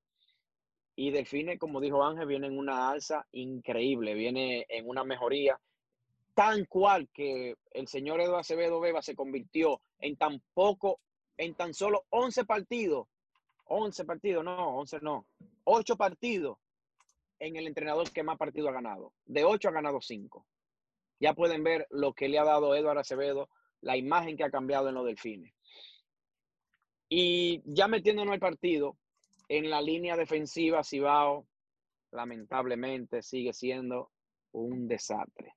[0.95, 5.59] Y Delfine, como dijo Ángel, viene en una alza increíble, viene en una mejoría
[6.33, 10.99] tan cual que el señor Eduardo Acevedo Beba se convirtió en tan poco,
[11.37, 13.07] en tan solo 11 partidos,
[13.65, 15.27] 11 partidos, no, 11 no,
[15.65, 16.57] 8 partidos
[17.39, 19.13] en el entrenador que más partidos ha ganado.
[19.25, 20.45] De 8 ha ganado 5.
[21.19, 23.49] Ya pueden ver lo que le ha dado Eduardo Acevedo,
[23.83, 25.53] la imagen que ha cambiado en los delfines.
[27.09, 28.97] Y ya metiéndonos el partido,
[29.47, 31.45] en la línea defensiva, Cibao,
[32.11, 34.11] lamentablemente, sigue siendo
[34.53, 35.53] un desastre.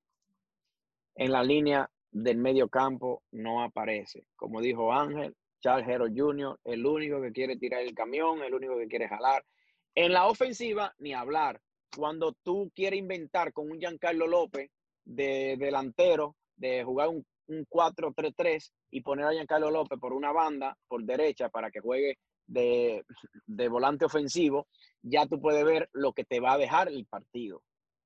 [1.15, 4.27] En la línea del medio campo no aparece.
[4.37, 8.77] Como dijo Ángel, Charles Hero Jr., el único que quiere tirar el camión, el único
[8.77, 9.45] que quiere jalar.
[9.95, 11.61] En la ofensiva, ni hablar.
[11.97, 14.71] Cuando tú quieres inventar con un Giancarlo López,
[15.05, 21.03] de delantero, de jugar un, 4-3-3 y poner a Giancarlo López por una banda, por
[21.05, 23.05] derecha, para que juegue de,
[23.47, 24.67] de, volante ofensivo,
[25.03, 27.63] ya tú puedes ver lo que te va a dejar el partido.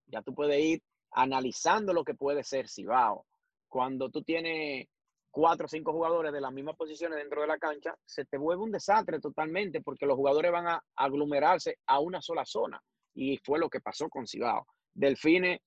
[0.07, 3.26] Ya tú puedes ir analizando lo que puede ser Cibao.
[3.68, 4.87] Cuando tú tienes
[5.31, 8.64] cuatro o cinco jugadores de las mismas posiciones dentro de la cancha, se te vuelve
[8.64, 12.81] un desastre totalmente porque los jugadores van a aglomerarse a una sola zona.
[13.14, 14.66] Y fue lo que pasó con Cibao.
[14.92, 15.62] Delfine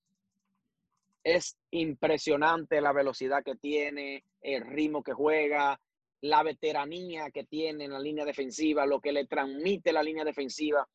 [1.24, 5.80] es impresionante la velocidad que tiene, el ritmo que juega,
[6.20, 10.86] la veteranía que tiene en la línea defensiva, lo que le transmite la línea defensiva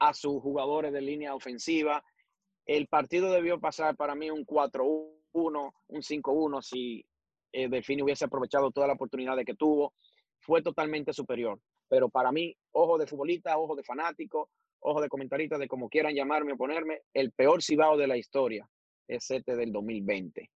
[0.00, 2.04] a sus jugadores de línea ofensiva.
[2.66, 7.04] El partido debió pasar para mí un 4-1, un 5-1 si
[7.52, 9.94] eh, Delfini hubiese aprovechado toda la oportunidad que tuvo.
[10.40, 11.60] Fue totalmente superior.
[11.88, 16.14] Pero para mí, ojo de futbolista, ojo de fanático, ojo de comentarista, de como quieran
[16.14, 18.68] llamarme o ponerme, el peor Cibao de la historia
[19.10, 20.50] este del 2020.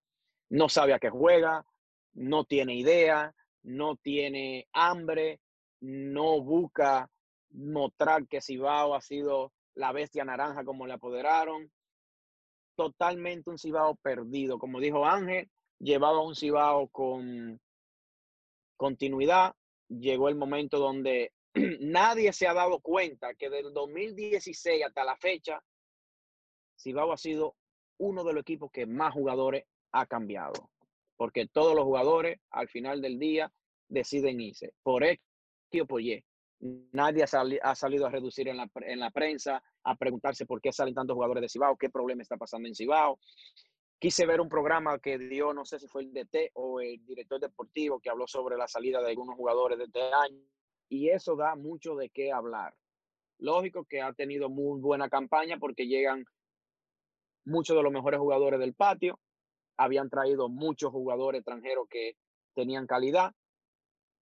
[0.50, 1.66] No sabe a qué juega,
[2.14, 3.34] no tiene idea,
[3.64, 5.40] no tiene hambre,
[5.80, 7.10] no busca
[7.52, 11.72] mostrar que Cibao ha sido la bestia naranja como le apoderaron.
[12.76, 14.60] Totalmente un Cibao perdido.
[14.60, 17.60] Como dijo Ángel, llevaba un Cibao con
[18.78, 19.54] continuidad.
[19.88, 21.34] Llegó el momento donde
[21.80, 25.62] nadie se ha dado cuenta que del 2016 hasta la fecha,
[26.78, 27.56] Cibao ha sido
[28.02, 30.72] uno de los equipos que más jugadores ha cambiado.
[31.16, 33.52] Porque todos los jugadores al final del día
[33.88, 34.74] deciden irse.
[34.82, 35.22] Por X
[35.82, 36.02] o por.
[36.92, 40.94] Nadie ha, salido a reducir en la, en la, prensa, a preguntarse por qué salen
[40.94, 43.20] tantos jugadores de Cibao, qué problema está pasando en Cibao.
[44.00, 47.40] Quise ver un programa que dio, no sé si fue el DT o el director
[47.40, 50.42] deportivo, que habló sobre la salida de algunos jugadores de este año.
[50.90, 52.74] Y eso da mucho de qué hablar.
[53.40, 56.26] Lógico que ha tenido muy buena campaña porque llegan
[57.46, 59.20] muchos de los mejores jugadores del patio.
[59.78, 62.16] Habían traído muchos jugadores extranjeros que
[62.54, 63.32] tenían calidad.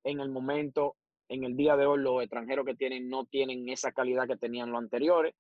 [0.04, 0.96] En el momento,
[1.28, 4.72] en el día de hoy, los extranjeros que tienen no tienen esa calidad que tenían
[4.72, 5.36] los anteriores.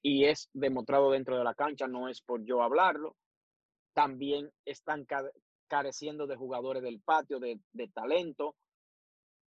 [0.00, 3.16] Y es demostrado dentro de la cancha, no es por yo hablarlo.
[3.92, 5.06] También están
[5.66, 7.60] careciendo de jugadores del patio, de,
[7.92, 8.54] talento,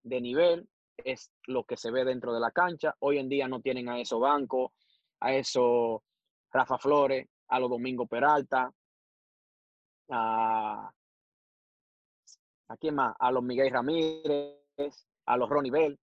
[0.03, 0.67] de nivel.
[0.97, 2.95] Es lo que se ve dentro de la cancha.
[2.99, 4.71] Hoy en día no tienen a esos bancos,
[5.19, 6.01] a esos
[6.51, 8.71] Rafa Flores, a los Domingo Peralta,
[10.09, 10.91] a,
[12.67, 13.15] ¿a quién más?
[13.19, 15.99] A los Miguel Ramírez, a los Ronnie Bell.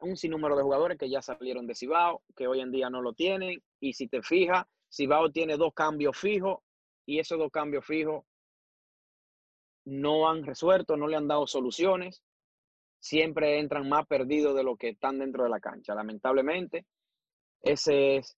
[0.00, 3.12] Un sinnúmero de jugadores que ya salieron de Cibao, que hoy en día no lo
[3.12, 3.62] tienen.
[3.80, 6.58] Y si te fijas, Cibao tiene dos cambios fijos
[7.06, 8.24] y esos dos cambios fijos
[9.84, 12.22] no han resuelto, no le han dado soluciones.
[13.00, 15.94] Siempre entran más perdidos de lo que están dentro de la cancha.
[15.94, 16.86] Lamentablemente,
[17.60, 18.36] ese es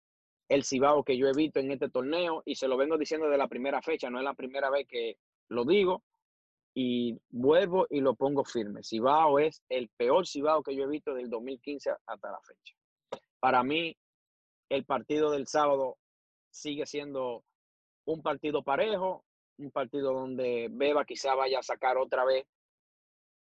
[0.49, 3.37] el Cibao que yo he visto en este torneo y se lo vengo diciendo de
[3.37, 5.17] la primera fecha, no es la primera vez que
[5.49, 6.03] lo digo
[6.73, 8.83] y vuelvo y lo pongo firme.
[8.83, 12.75] Cibao es el peor Cibao que yo he visto del 2015 hasta la fecha.
[13.39, 13.95] Para mí,
[14.69, 15.97] el partido del sábado
[16.51, 17.43] sigue siendo
[18.05, 19.25] un partido parejo,
[19.57, 22.45] un partido donde Beba quizá vaya a sacar otra vez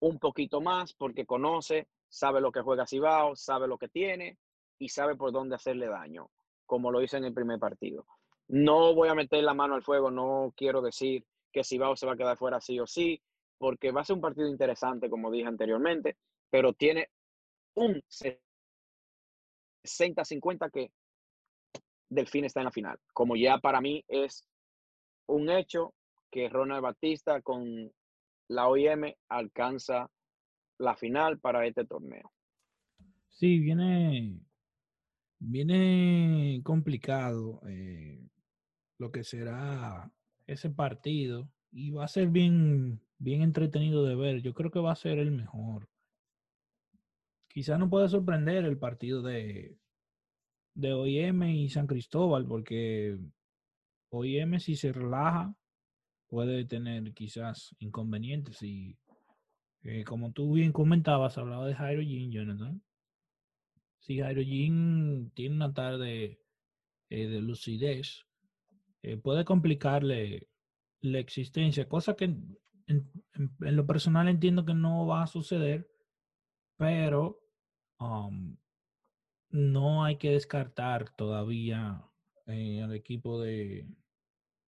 [0.00, 4.38] un poquito más porque conoce, sabe lo que juega Cibao, sabe lo que tiene
[4.78, 6.30] y sabe por dónde hacerle daño,
[6.66, 8.06] como lo hizo en el primer partido.
[8.48, 12.12] No voy a meter la mano al fuego, no quiero decir que Cibao se va
[12.12, 13.20] a quedar fuera sí o sí,
[13.58, 16.16] porque va a ser un partido interesante, como dije anteriormente,
[16.50, 17.08] pero tiene
[17.74, 18.02] un
[19.84, 20.92] 60-50 que
[22.08, 22.98] Delfín está en la final.
[23.12, 24.46] Como ya para mí es
[25.28, 25.94] un hecho
[26.30, 27.90] que Ronald Batista con
[28.48, 30.10] la OIM alcanza
[30.78, 32.30] la final para este torneo.
[33.30, 34.38] Sí, viene,
[35.38, 38.28] viene complicado eh,
[38.98, 40.10] lo que será
[40.46, 44.42] ese partido y va a ser bien, bien entretenido de ver.
[44.42, 45.88] Yo creo que va a ser el mejor.
[47.48, 49.78] Quizás no puede sorprender el partido de,
[50.74, 53.18] de OIM y San Cristóbal, porque
[54.10, 55.54] OIM si se relaja
[56.28, 58.96] puede tener quizás inconvenientes y
[59.82, 62.82] eh, como tú bien comentabas, hablaba de Jairo Jean, Jonathan.
[64.06, 64.40] Si Jairo
[65.34, 66.38] tiene una tarde
[67.10, 68.24] eh, de lucidez,
[69.02, 70.46] eh, puede complicarle
[71.00, 72.26] la existencia, cosa que
[72.86, 73.10] en,
[73.58, 75.90] lo personal entiendo que no va a suceder,
[76.76, 77.40] pero
[77.98, 78.56] um,
[79.50, 82.08] no hay que descartar todavía
[82.46, 83.88] al equipo de,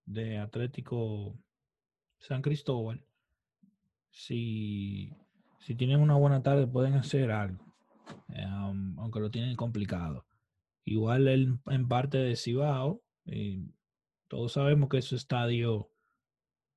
[0.05, 1.39] de Atlético
[2.19, 3.07] San Cristóbal,
[4.11, 5.13] si,
[5.61, 7.68] si tienen una buena tarde pueden hacer algo,
[8.29, 8.45] eh,
[8.97, 10.27] aunque lo tienen complicado.
[10.85, 11.29] Igual
[11.67, 13.63] en parte de Cibao, eh,
[14.29, 15.87] todos sabemos que esos estadios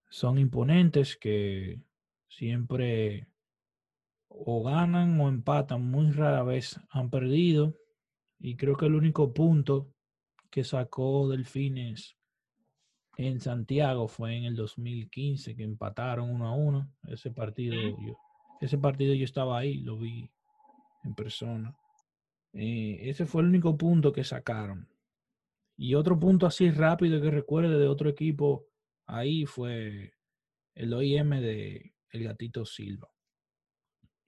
[0.10, 1.82] son imponentes, que
[2.28, 3.28] siempre
[4.28, 7.76] o ganan o empatan, muy rara vez han perdido.
[8.40, 9.94] Y creo que el único punto
[10.50, 12.18] que sacó Delfines
[13.18, 16.92] en Santiago fue en el 2015 que empataron uno a uno.
[17.08, 18.18] Ese partido, yo,
[18.60, 20.30] ese partido yo estaba ahí, lo vi
[21.04, 21.76] en persona.
[22.54, 24.88] Eh, ese fue el único punto que sacaron.
[25.78, 28.68] Y otro punto así rápido que recuerde de otro equipo
[29.08, 30.14] ahí fue
[30.76, 33.10] el OIM de El Gatito Silva,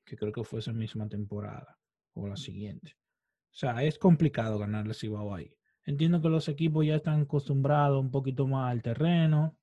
[0.06, 1.78] que creo que fue esa misma temporada
[2.14, 2.96] o la siguiente.
[3.52, 5.56] O sea, es complicado ganarle Cibao ahí.
[5.86, 9.58] Entiendo que los equipos ya están acostumbrados un poquito más al terreno,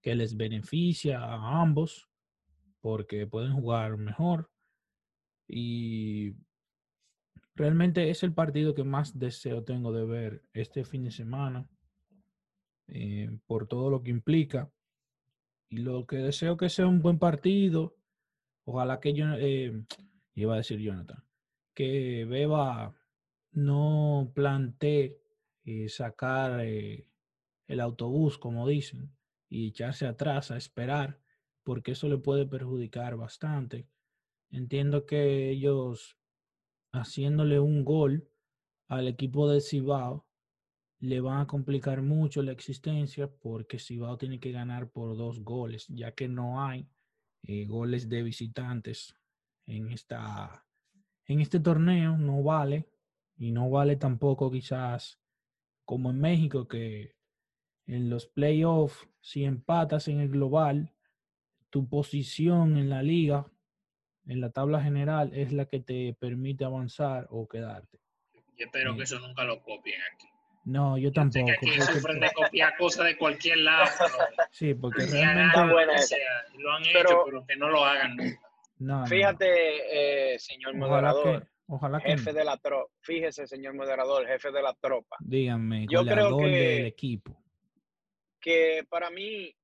[0.00, 2.08] que les beneficia a ambos
[2.80, 4.51] porque pueden jugar mejor.
[5.46, 6.34] Y
[7.54, 11.68] realmente es el partido que más deseo tengo de ver este fin de semana
[12.88, 14.70] eh, por todo lo que implica.
[15.68, 17.96] Y lo que deseo que sea un buen partido.
[18.64, 19.84] Ojalá que yo, eh,
[20.34, 21.24] iba a decir Jonathan,
[21.74, 22.94] que Beba
[23.52, 25.18] no plantee
[25.64, 29.14] eh, sacar el autobús, como dicen,
[29.48, 31.20] y echarse atrás a esperar,
[31.62, 33.86] porque eso le puede perjudicar bastante.
[34.52, 36.18] Entiendo que ellos
[36.92, 38.28] haciéndole un gol
[38.88, 40.26] al equipo de Cibao
[41.00, 45.88] le van a complicar mucho la existencia porque Cibao tiene que ganar por dos goles,
[45.88, 46.86] ya que no hay
[47.44, 49.16] eh, goles de visitantes
[49.66, 50.64] en, esta,
[51.26, 52.88] en este torneo, no vale,
[53.36, 55.18] y no vale tampoco quizás
[55.84, 57.16] como en México, que
[57.86, 60.94] en los playoffs, si empatas en el global,
[61.70, 63.50] tu posición en la liga,
[64.26, 67.98] en la tabla general, es la que te permite avanzar o quedarte.
[68.56, 70.28] Yo espero que eso nunca lo copien aquí.
[70.64, 71.46] No, yo, tampoco.
[71.46, 73.84] Sé que aquí sufren de copiar cosas de cualquier lado.
[74.52, 75.58] sí, porque realmente...
[76.58, 78.40] lo han hecho, pero que no lo hagan nunca.
[78.78, 82.92] No, Fíjate, eh, señor moderador, Ojalá que jefe de la tropa.
[83.00, 85.16] Fíjese, señor moderador, jefe de la tropa.
[85.20, 87.42] Díganme, yo creo que del equipo.
[88.40, 89.54] Que para mí,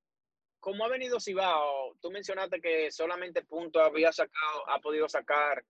[0.61, 5.65] como ha venido Cibao, tú mencionaste que solamente punto había sacado, ha podido sacar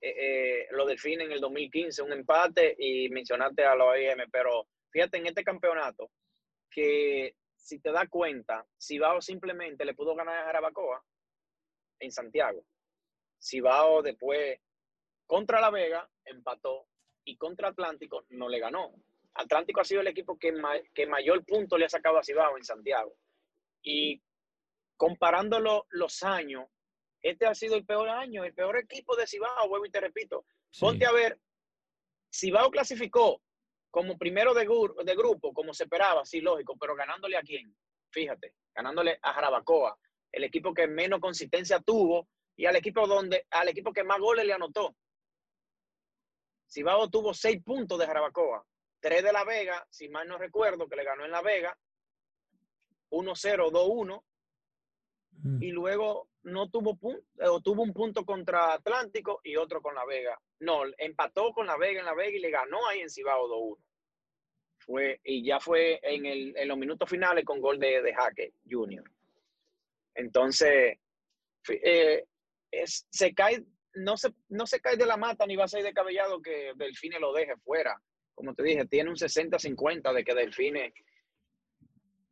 [0.00, 4.28] eh, eh, lo del fin en el 2015, un empate, y mencionaste a la OIM,
[4.30, 6.10] pero fíjate en este campeonato
[6.70, 11.02] que si te das cuenta, Cibao simplemente le pudo ganar a Jarabacoa
[11.98, 12.64] en Santiago.
[13.40, 14.60] Cibao después
[15.26, 16.86] contra La Vega empató
[17.24, 18.94] y contra Atlántico no le ganó.
[19.34, 20.54] Atlántico ha sido el equipo que,
[20.94, 23.16] que mayor punto le ha sacado a Cibao en Santiago.
[23.82, 24.22] Y
[24.96, 26.66] comparando los años,
[27.22, 30.46] este ha sido el peor año, el peor equipo de Cibao, vuelvo y te repito.
[30.78, 31.38] Ponte a ver,
[32.32, 33.42] Cibao clasificó
[33.90, 34.66] como primero de,
[35.04, 37.74] de, grupo, como se esperaba, sí, lógico, pero ganándole a quién?
[38.10, 39.98] Fíjate, ganándole a Jarabacoa,
[40.32, 44.44] el equipo que menos consistencia tuvo y al equipo donde, al equipo que más goles
[44.44, 44.94] le anotó.
[46.68, 48.64] Cibao tuvo seis puntos de Jarabacoa
[49.06, 51.78] tres de La Vega, si mal no recuerdo, que le ganó en La Vega,
[53.10, 54.24] 1-0, 2-1,
[55.42, 55.62] Mm.
[55.62, 60.04] y luego no tuvo punto, o tuvo un punto contra Atlántico y otro con La
[60.04, 60.38] Vega.
[60.60, 63.78] No, empató con La Vega en La Vega y le ganó ahí en Cibao 2-1.
[64.78, 68.52] Fue, y ya fue en, el, en los minutos finales con gol de, de Jaque
[68.70, 69.04] Junior.
[70.14, 70.98] Entonces,
[71.82, 72.24] eh,
[72.70, 73.64] es- se cae,
[73.94, 77.18] no se, no se cae de la mata ni va a ser descabellado que Delfine
[77.18, 78.00] lo deje fuera.
[78.34, 80.92] Como te dije, tiene un 60-50 de que Delfine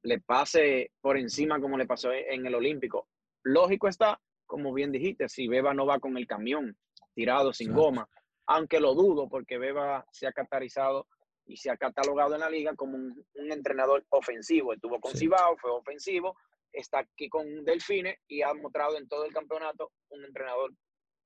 [0.05, 3.09] le pase por encima como le pasó en el Olímpico.
[3.43, 6.77] Lógico está, como bien dijiste, si Beba no va con el camión
[7.15, 7.83] tirado sin Exacto.
[7.83, 8.09] goma,
[8.47, 11.07] aunque lo dudo porque Beba se ha catarizado
[11.47, 14.73] y se ha catalogado en la liga como un, un entrenador ofensivo.
[14.73, 15.21] Estuvo con Sí.
[15.21, 16.37] Cibao, fue ofensivo,
[16.73, 20.73] está aquí con Delfine y ha mostrado en todo el campeonato un entrenador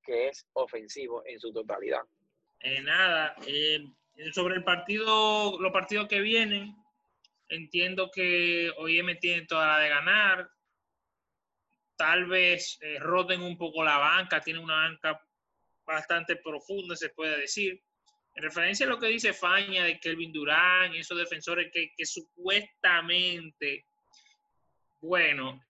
[0.03, 2.03] que es ofensivo en su totalidad.
[2.61, 3.85] Eh, nada, eh,
[4.33, 6.75] sobre el partido, los partidos que vienen,
[7.49, 10.51] entiendo que OIM tiene toda la de ganar.
[11.97, 15.21] Tal vez eh, roten un poco la banca, tiene una banca
[15.85, 17.83] bastante profunda, se puede decir.
[18.35, 23.87] En referencia a lo que dice Faña de Kelvin Durán y esos defensores que, supuestamente,
[25.01, 25.61] bueno,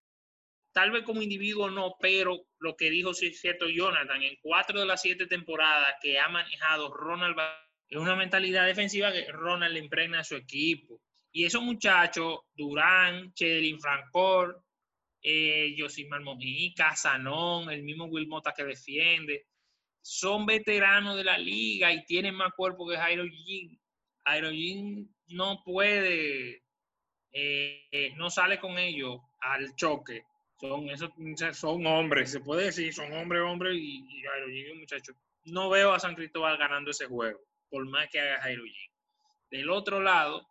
[0.73, 4.81] tal vez como individuo no, pero lo que dijo sí es cierto Jonathan, en cuatro
[4.81, 7.39] de las siete temporadas que ha manejado Ronald
[7.89, 11.01] es una mentalidad defensiva que Ronald le impregna a su equipo.
[11.39, 14.61] Y esos muchachos, Durán, Chedelin Francor,
[15.23, 19.47] eh, Josimar Mojica, Sanón, el mismo Will Mota que defiende,
[20.03, 23.81] son veteranos de la liga y tienen más cuerpo que Jairo Jin.
[24.25, 26.65] Jairo Jin no puede,
[27.31, 30.25] eh, no sale con ellos al choque.
[30.59, 31.11] Son, esos,
[31.53, 35.13] son hombres, se puede decir, son hombres, hombres y, y Jairo Jin es un muchacho.
[35.45, 37.39] No veo a San Cristóbal ganando ese juego,
[37.71, 38.91] por más que haga Jairo Jin.
[39.53, 40.45] Del otro lado,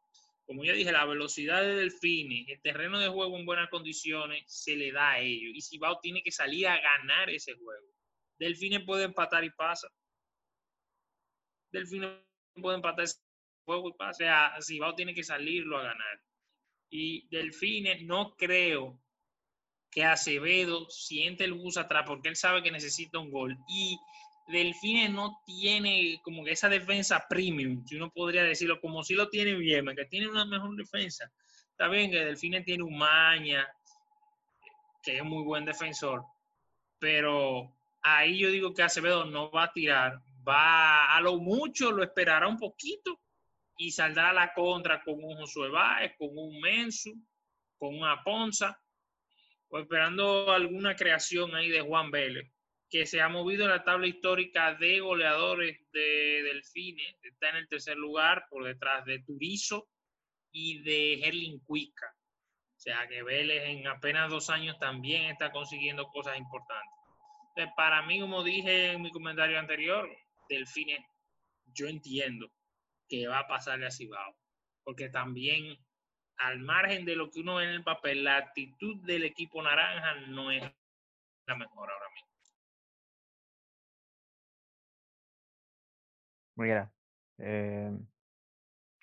[0.48, 4.78] como ya dije, la velocidad de Delfines, el terreno de juego en buenas condiciones, se
[4.78, 5.52] le da a ellos.
[5.54, 7.86] Y Cibao tiene que salir a ganar ese juego.
[8.40, 9.90] Delfines puede empatar y pasa.
[11.70, 12.12] Delfines
[12.62, 13.20] puede empatar ese
[13.66, 14.12] juego y pasa.
[14.12, 16.22] O sea, Cibao tiene que salirlo a ganar.
[16.90, 19.04] Y Delfines no creo
[19.92, 23.58] que Acevedo siente el bus atrás porque él sabe que necesita un gol.
[23.68, 24.00] Y
[24.48, 29.56] Delfines no tiene como esa defensa premium, si uno podría decirlo, como si lo tiene
[29.56, 31.30] bien, que tiene una mejor defensa.
[31.72, 33.68] Está bien que Delfines tiene un Maña,
[35.04, 36.24] que es muy buen defensor,
[36.98, 42.04] pero ahí yo digo que Acevedo no va a tirar, va a lo mucho, lo
[42.04, 43.20] esperará un poquito
[43.78, 47.14] y saldrá a la contra con un Josué Báez, con un Mensu,
[47.78, 48.80] con una Ponza,
[49.70, 52.50] o esperando alguna creación ahí de Juan Vélez
[52.90, 57.16] que se ha movido en la tabla histórica de goleadores de Delfines.
[57.22, 59.90] Está en el tercer lugar por detrás de Turizo
[60.52, 62.08] y de Herlin Cuica.
[62.78, 66.94] O sea que Vélez en apenas dos años también está consiguiendo cosas importantes.
[67.50, 70.08] Entonces, para mí, como dije en mi comentario anterior,
[70.48, 71.04] Delfines,
[71.74, 72.50] yo entiendo
[73.10, 74.36] que va a pasarle a Cibao.
[74.84, 75.78] Porque también,
[76.38, 80.16] al margen de lo que uno ve en el papel, la actitud del equipo naranja
[80.28, 80.64] no es
[81.48, 82.27] la mejor ahora mismo.
[86.58, 86.92] Mira,
[87.38, 87.92] eh,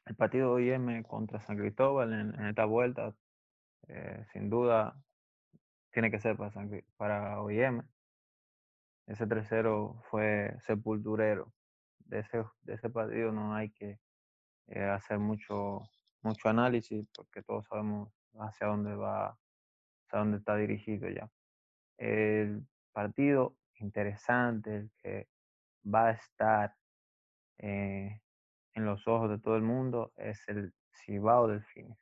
[0.06, 3.14] el partido de OIM contra San Cristóbal en, esta vuelta,
[3.86, 5.00] eh, sin duda,
[5.92, 7.82] tiene que ser para, San para OIM.
[9.06, 11.52] Ese 3-0 fue sepulturero.
[12.00, 14.00] De ese, de ese partido no hay que
[14.66, 15.82] eh, hacer mucho,
[16.22, 19.38] mucho análisis porque todos sabemos hacia dónde va,
[20.06, 21.30] hacia dónde está dirigido ya.
[21.98, 25.28] El partido interesante, el que
[25.84, 26.74] va a estar
[27.58, 28.20] eh,
[28.74, 30.72] en los ojos de todo el mundo es el
[31.04, 31.98] Cibao Delfines,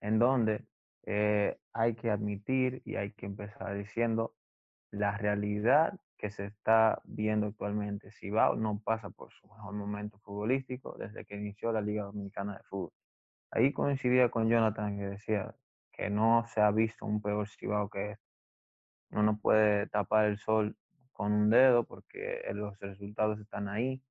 [0.00, 0.64] en donde
[1.04, 4.34] eh, hay que admitir y hay que empezar diciendo
[4.90, 8.10] la realidad que se está viendo actualmente.
[8.10, 12.64] Cibao no pasa por su mejor momento futbolístico desde que inició la Liga Dominicana de
[12.64, 12.92] Fútbol.
[13.50, 15.54] Ahí coincidía con Jonathan que decía
[15.92, 18.24] que no se ha visto un peor Cibao que este.
[19.10, 20.76] Uno no puede tapar el sol
[21.12, 24.02] con un dedo porque los resultados están ahí.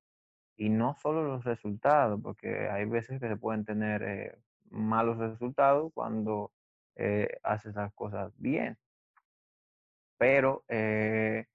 [0.58, 4.38] Y no solo los resultados, porque hay veces que se pueden tener eh,
[4.70, 6.52] malos resultados cuando
[6.96, 8.76] eh, haces las cosas bien.
[10.18, 11.46] Pero eh,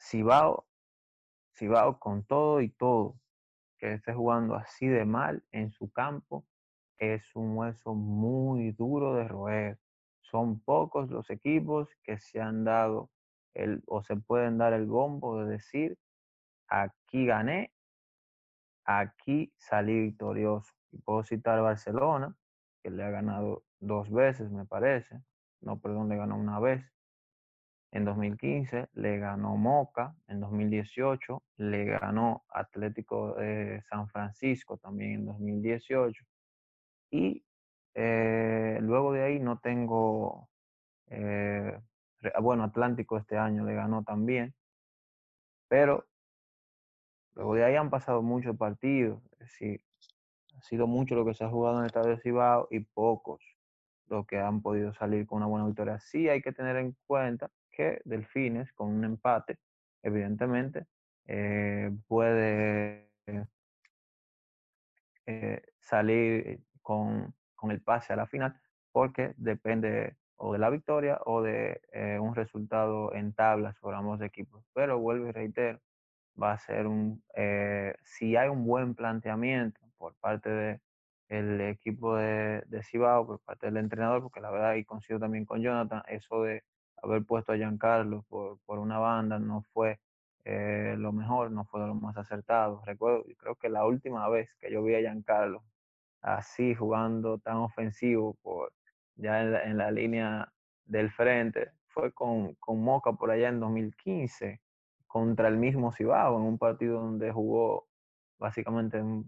[0.00, 0.66] Cibao,
[1.52, 3.18] Cibao con todo y todo,
[3.78, 6.46] que esté jugando así de mal en su campo,
[6.96, 9.78] es un hueso muy duro de roer.
[10.20, 13.10] Son pocos los equipos que se han dado
[13.54, 15.98] el, o se pueden dar el bombo de decir,
[16.68, 17.72] aquí gané
[18.86, 20.72] aquí salí victorioso.
[20.92, 22.34] Y puedo citar Barcelona,
[22.82, 25.20] que le ha ganado dos veces, me parece.
[25.60, 26.84] No, perdón, le ganó una vez.
[27.92, 35.26] En 2015 le ganó Moca, en 2018 le ganó Atlético de San Francisco también en
[35.26, 36.24] 2018.
[37.10, 37.44] Y
[37.94, 40.48] eh, luego de ahí no tengo,
[41.08, 41.80] eh,
[42.42, 44.54] bueno, Atlántico este año le ganó también,
[45.68, 46.04] pero
[47.36, 49.80] luego de ahí han pasado muchos partidos, es decir,
[50.56, 53.40] ha sido mucho lo que se ha jugado en el Estadio Cibao y pocos
[54.08, 55.98] los que han podido salir con una buena victoria.
[56.00, 59.58] Sí hay que tener en cuenta que Delfines, con un empate,
[60.02, 60.86] evidentemente,
[61.26, 63.10] eh, puede
[65.26, 67.34] eh, salir con,
[67.68, 68.58] el pase a la final,
[68.92, 74.20] porque depende o de la victoria o de eh, un resultado en tablas por ambos
[74.20, 74.64] equipos.
[74.72, 75.80] Pero vuelvo y reitero,
[76.40, 77.22] va a ser un,
[78.02, 80.80] si hay un buen planteamiento por parte de
[81.28, 85.60] el equipo de, Cibao, por parte del entrenador, porque la verdad, y coincido también con
[85.60, 86.62] Jonathan, eso de
[87.02, 89.98] haber puesto a Giancarlo por, por una banda no fue
[90.44, 92.82] eh, lo mejor, no fue lo más acertado.
[92.84, 95.64] Recuerdo, creo que la última vez que yo vi a Giancarlo
[96.22, 98.72] así jugando tan ofensivo por
[99.16, 100.52] ya en la, línea
[100.84, 104.60] del frente fue con, con, Moca por allá en 2015
[105.16, 107.88] contra el mismo Cibao en un partido donde jugó
[108.38, 109.24] básicamente en,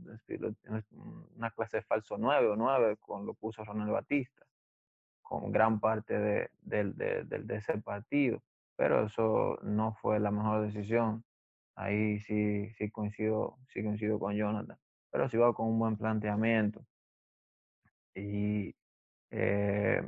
[1.34, 4.44] una clase falso 9 o 9 con lo puso Ronald Batista
[5.22, 8.42] con gran parte de, de, ese partido,
[8.76, 11.24] pero eso no fue la mejor decisión.
[11.74, 14.78] Ahí sí, coincido, sí coincido con Jonathan,
[15.10, 16.84] pero va con un buen planteamiento.
[18.14, 18.74] Y
[19.30, 20.06] eh,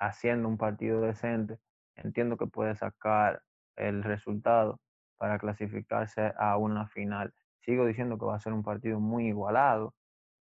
[0.00, 1.58] haciendo un partido decente,
[1.94, 3.42] entiendo que puede sacar
[3.80, 4.80] el resultado
[5.16, 7.34] para clasificarse a una final.
[7.60, 9.94] Sigo diciendo que va a ser un partido muy igualado,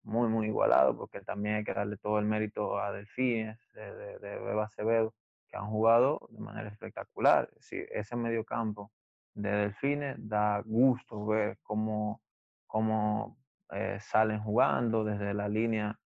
[0.03, 4.39] muy, muy igualado, porque también hay que darle todo el mérito a Delfines, de, de,
[4.39, 5.15] Beba Acevedo,
[5.49, 7.51] que han jugado de manera espectacular.
[7.59, 8.93] Sí, ese medio campo
[9.35, 12.23] de Delfines da gusto ver cómo,
[12.67, 13.37] cómo
[13.71, 15.99] eh, salen jugando desde la línea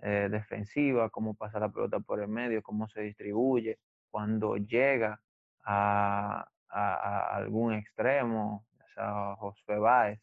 [0.00, 3.78] eh, defensiva, cómo pasa la pelota por el medio, cómo se distribuye,
[4.10, 5.20] cuando llega
[5.64, 10.20] a, a, algún extremo, o sea, José Báez,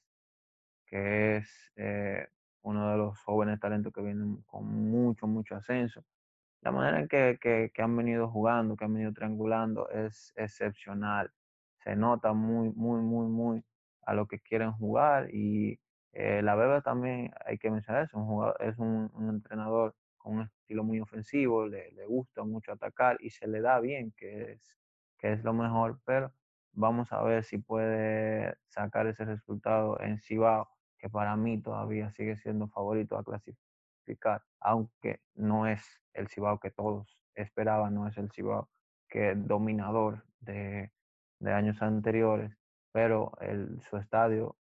[0.86, 2.28] que es eh,
[2.64, 6.04] uno de los jóvenes talentos que vienen con mucho, mucho ascenso.
[6.62, 11.32] La manera en que, que, han venido jugando, que han venido triangulando es excepcional.
[11.84, 13.64] Se nota muy, muy, muy, muy
[14.04, 15.80] a lo que quieren jugar y
[16.14, 20.84] eh, la Beba también, hay que mencionar eso, un es un, entrenador con un estilo
[20.84, 24.78] muy ofensivo, le, le, gusta mucho atacar y se le da bien, que es,
[25.20, 26.34] que es lo mejor, pero
[26.74, 32.36] vamos a ver si puede sacar ese resultado en Cibao que para mí todavía sigue
[32.36, 35.82] siendo favorito a clasificar, aunque no es
[36.14, 38.70] el Cibao que todos esperaban, no es el Cibao
[39.08, 40.92] que dominador de,
[41.46, 42.52] años anteriores,
[42.92, 43.32] pero
[43.90, 44.58] su estadio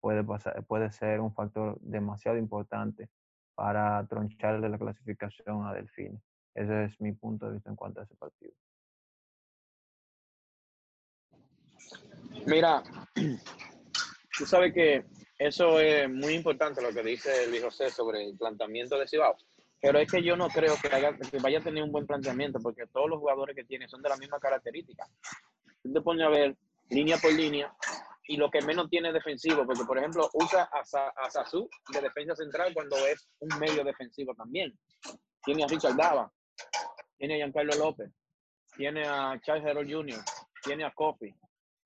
[0.00, 3.08] puede, pasar, puede ser un factor demasiado importante
[3.54, 6.22] para troncharle la clasificación a Delfines.
[6.54, 8.52] Ese es mi punto de vista en cuanto a ese partido.
[12.48, 12.82] Mira,
[14.38, 15.04] tú sabes que
[15.38, 19.36] eso es muy importante lo que dice Luis José sobre el planteamiento de Cibao.
[19.82, 20.88] Pero es que yo no creo que,
[21.40, 24.16] vaya a tener un buen planteamiento porque todos los jugadores que tiene son de la
[24.16, 25.06] misma característica.
[25.82, 26.56] Tú te pones a ver
[26.88, 27.70] línea por línea
[28.26, 32.34] y lo que menos tiene defensivo, porque por ejemplo usa a, a Sasu de defensa
[32.34, 34.72] central cuando es un medio defensivo también.
[35.44, 36.32] Tiene a Richard Dava,
[37.18, 38.10] tiene a Giancarlo López,
[38.74, 40.24] tiene a Charles Herald Jr.,
[40.64, 41.34] tiene a Kofi,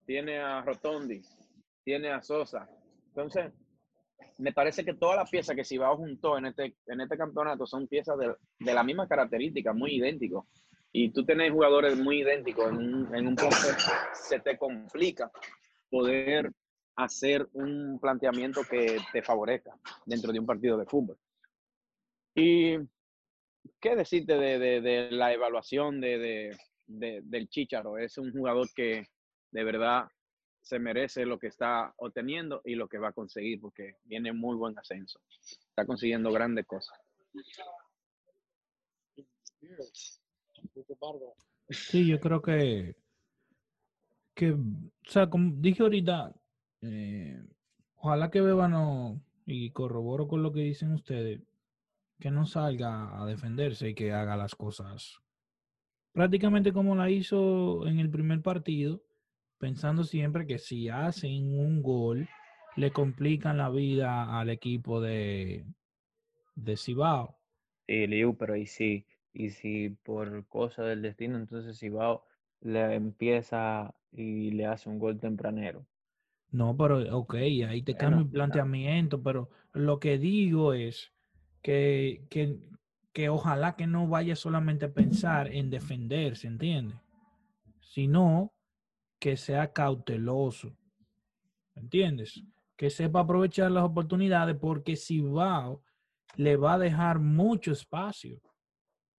[0.05, 1.23] tiene a Rotondi,
[1.85, 2.69] tiene a Sosa,
[3.15, 3.53] entonces,
[4.39, 7.87] me parece que todas las piezas que Cibao juntó en este, en este campeonato son
[7.87, 10.47] piezas de, de la misma característica, muy idénticos.
[10.93, 15.31] Y tú tenés jugadores muy idénticos en un, en un proceso, se te complica
[15.91, 16.51] poder
[16.97, 19.75] hacer un planteamiento que te favorezca
[20.07, 21.19] dentro de un partido de fútbol.
[22.35, 22.79] ¿Y
[23.81, 27.99] qué decirte de, de, la evaluación de, del Chicharo?
[27.99, 29.07] Es un jugador que
[29.53, 30.11] de verdad
[30.61, 34.57] se merece lo que está obteniendo y lo que va a conseguir, porque viene muy
[34.57, 35.21] buen ascenso.
[35.41, 36.99] Está consiguiendo grandes cosas.
[41.69, 42.97] Sí, yo creo que,
[44.35, 44.59] que o
[45.05, 46.35] sea, como dije ahorita,
[46.83, 47.43] eh,
[47.97, 51.41] ojalá que Bebano, y corroboro con lo que dicen ustedes,
[52.21, 55.23] que no salga a defenderse y que haga las cosas
[56.13, 59.03] prácticamente como la hizo en el primer partido
[59.63, 62.29] pensando siempre que si hacen un gol,
[62.75, 65.65] le complican la vida al equipo de,
[66.57, 67.39] de Cibao.
[67.87, 72.25] Sí, Liu, pero y si, y si por cosa del destino, entonces Cibao
[72.61, 75.87] le empieza y le hace un gol tempranero.
[76.51, 77.35] No, pero ok,
[77.69, 81.13] ahí te cambio el planteamiento, pero lo que digo es
[81.63, 82.59] que, que,
[83.13, 86.99] que ojalá que no vaya solamente a pensar en defenderse, ¿entiendes?
[87.81, 88.53] Sino
[89.23, 90.77] que sea cauteloso,
[91.77, 92.43] ¿entiendes?
[92.77, 95.81] Que sepa aprovechar las oportunidades porque Cibao
[96.35, 98.41] le va a dejar mucho espacio.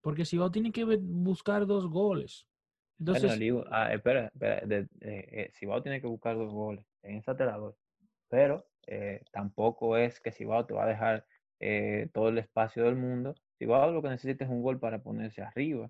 [0.01, 2.45] Porque Cibao tiene que buscar dos goles.
[2.99, 3.31] Entonces,
[3.71, 4.61] ah, espera, espera
[4.99, 6.85] eh, Cibao tiene que buscar dos goles.
[7.01, 7.45] En esa te
[8.27, 11.25] Pero eh, tampoco es que Cibao te va a dejar
[11.61, 13.35] eh, todo el espacio del mundo.
[13.57, 15.89] Cibao lo que necesita es un gol para ponerse arriba.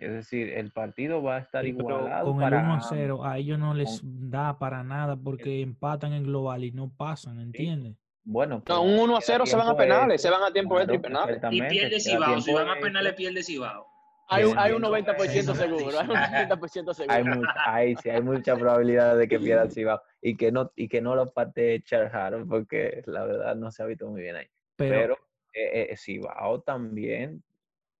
[0.00, 2.32] Es decir, el partido va a estar igualado.
[2.32, 6.72] Con el 1-0, a ellos no les da para nada porque empatan en global y
[6.72, 7.96] no pasan, ¿entiendes?
[8.24, 11.40] Bueno, no, un 1 0 se van a penales, se van a tiempo de penales.
[11.50, 13.86] Y pierde Cibao, si van a penales, pierde Cibao.
[14.28, 16.14] Hay, hay un 90% seguro, hay un
[16.60, 17.14] 90% seguro.
[17.14, 20.88] Hay, mucha, hay, sí, hay mucha probabilidad de que pierda Cibao y que no, y
[20.88, 22.12] que no lo parte Charles
[22.48, 24.46] porque la verdad no se ha visto muy bien ahí.
[24.76, 25.14] Pero,
[25.52, 27.42] eh, eh, Cibao también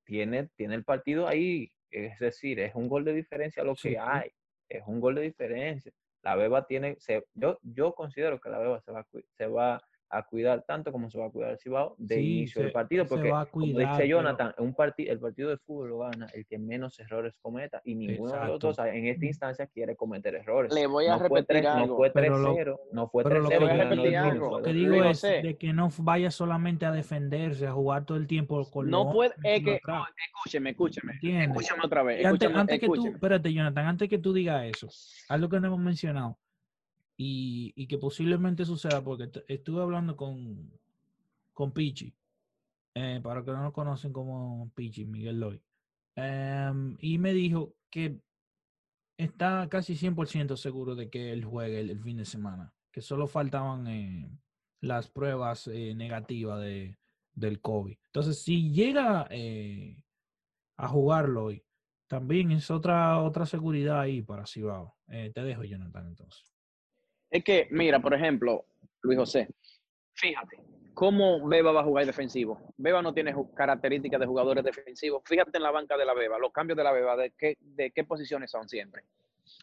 [0.04, 4.30] tiene, tiene el partido ahí, es decir, es un gol de diferencia lo que hay,
[4.68, 5.92] es un gol de diferencia.
[6.22, 10.24] La Beba tiene, se, yo, yo considero que la Beba se va, se va a
[10.24, 13.66] cuidar tanto como se va a cuidar el Cibao de inicio del partido, porque como
[13.66, 17.80] dice Jonathan, un partido, el partido de fútbol lo gana el que menos errores cometa
[17.84, 20.74] y ninguno de los dos en esta instancia quiere cometer errores.
[20.74, 21.86] Le voy a no repetir fue algo.
[21.86, 24.50] No fue 3-0, no fue 3-0.
[24.50, 28.26] Lo que digo es de que no vaya solamente a defenderse, a jugar todo el
[28.26, 29.80] tiempo con No puede, es que,
[30.26, 32.24] escúcheme, escúcheme, escúcheme otra vez.
[32.24, 34.88] Escúcheme, antes, que tú, espérate Jonathan, antes que tú digas eso,
[35.28, 36.38] algo que no hemos mencionado,
[37.22, 40.72] y, que posiblemente suceda porque estuve hablando con,
[41.52, 42.14] con Pichi,
[42.94, 45.62] eh, para que no lo conocen como Pichi, Miguel Loy,
[46.16, 48.18] em, y me dijo que
[49.18, 53.86] está casi 100% seguro de que él juegue el, fin de semana, que solo faltaban
[53.86, 54.30] eh,
[54.80, 56.96] las pruebas eh, negativas de,
[57.34, 57.98] del COVID.
[58.06, 59.28] Entonces, si llega
[60.78, 61.62] a jugarlo hoy,
[62.06, 64.96] también es otra, otra seguridad ahí para Cibao.
[65.06, 66.49] te dejo, Jonathan, entonces.
[67.30, 68.64] Es que, mira, por ejemplo,
[69.02, 69.48] Luis José,
[70.14, 70.58] fíjate,
[70.94, 72.60] ¿cómo Beba va a jugar defensivo?
[72.76, 75.22] Beba no tiene características de jugadores defensivos.
[75.24, 77.92] Fíjate en la banca de la Beba, los cambios de la Beba, ¿de qué, de
[77.92, 79.04] qué posiciones son siempre?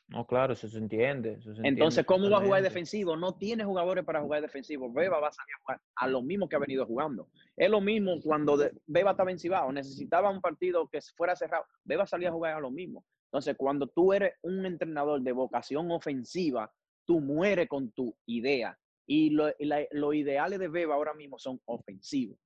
[0.10, 1.40] No, claro, eso se entiende.
[1.64, 3.18] Entonces, ¿cómo va a jugar defensivo?
[3.18, 4.92] No tiene jugadores para jugar defensivo.
[4.92, 7.28] Beba va a salir a jugar a lo mismo que ha venido jugando.
[7.56, 11.66] Es lo mismo cuando Beba estaba encibado, necesitaba un partido que fuera cerrado.
[11.84, 13.04] Beba salía a jugar a lo mismo.
[13.26, 16.72] Entonces, cuando tú eres un entrenador de vocación ofensiva,
[17.08, 18.78] tú mueres con tu idea.
[19.08, 19.54] Y los
[19.92, 22.38] lo ideales de Beba ahora mismo son ofensivos.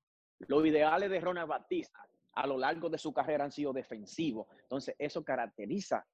[0.47, 1.99] Los ideales de Ronald Batista
[2.33, 4.47] a lo largo de su carrera han sido defensivos.
[4.61, 6.05] Entonces, eso caracteriza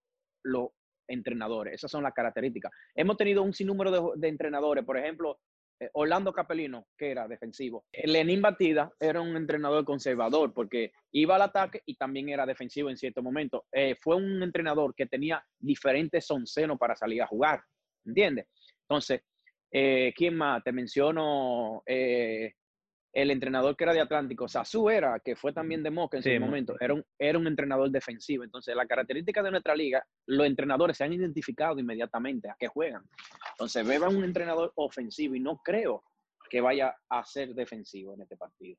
[0.44, 0.70] los
[1.08, 1.76] entrenadores.
[1.76, 2.72] Esas son las características.
[2.96, 5.40] Hemos tenido un sinnúmero de, entrenadores, por ejemplo,
[5.80, 7.86] eh, Orlando Capelino, que era defensivo.
[7.92, 12.98] Lenín Batida era un entrenador conservador porque iba al ataque y también era defensivo en
[12.98, 13.66] cierto momento.
[13.72, 17.62] Eh, fue un entrenador que tenía diferentes soncenos para salir a jugar.
[18.08, 18.48] ¿Entiendes?
[18.82, 19.22] Entonces,
[19.72, 20.64] eh, ¿quién más?
[20.64, 22.54] Te menciono eh,
[23.14, 26.30] el entrenador que era de Atlántico, Sasú era, que fue también de Moca en su
[26.40, 28.44] momento, era un, era un entrenador defensivo.
[28.44, 33.04] Entonces, la característica de nuestra liga, los entrenadores se han identificado inmediatamente a qué juegan.
[33.52, 36.04] Entonces, Beba un entrenador ofensivo y no creo
[36.50, 38.78] que vaya a ser defensivo en este partido.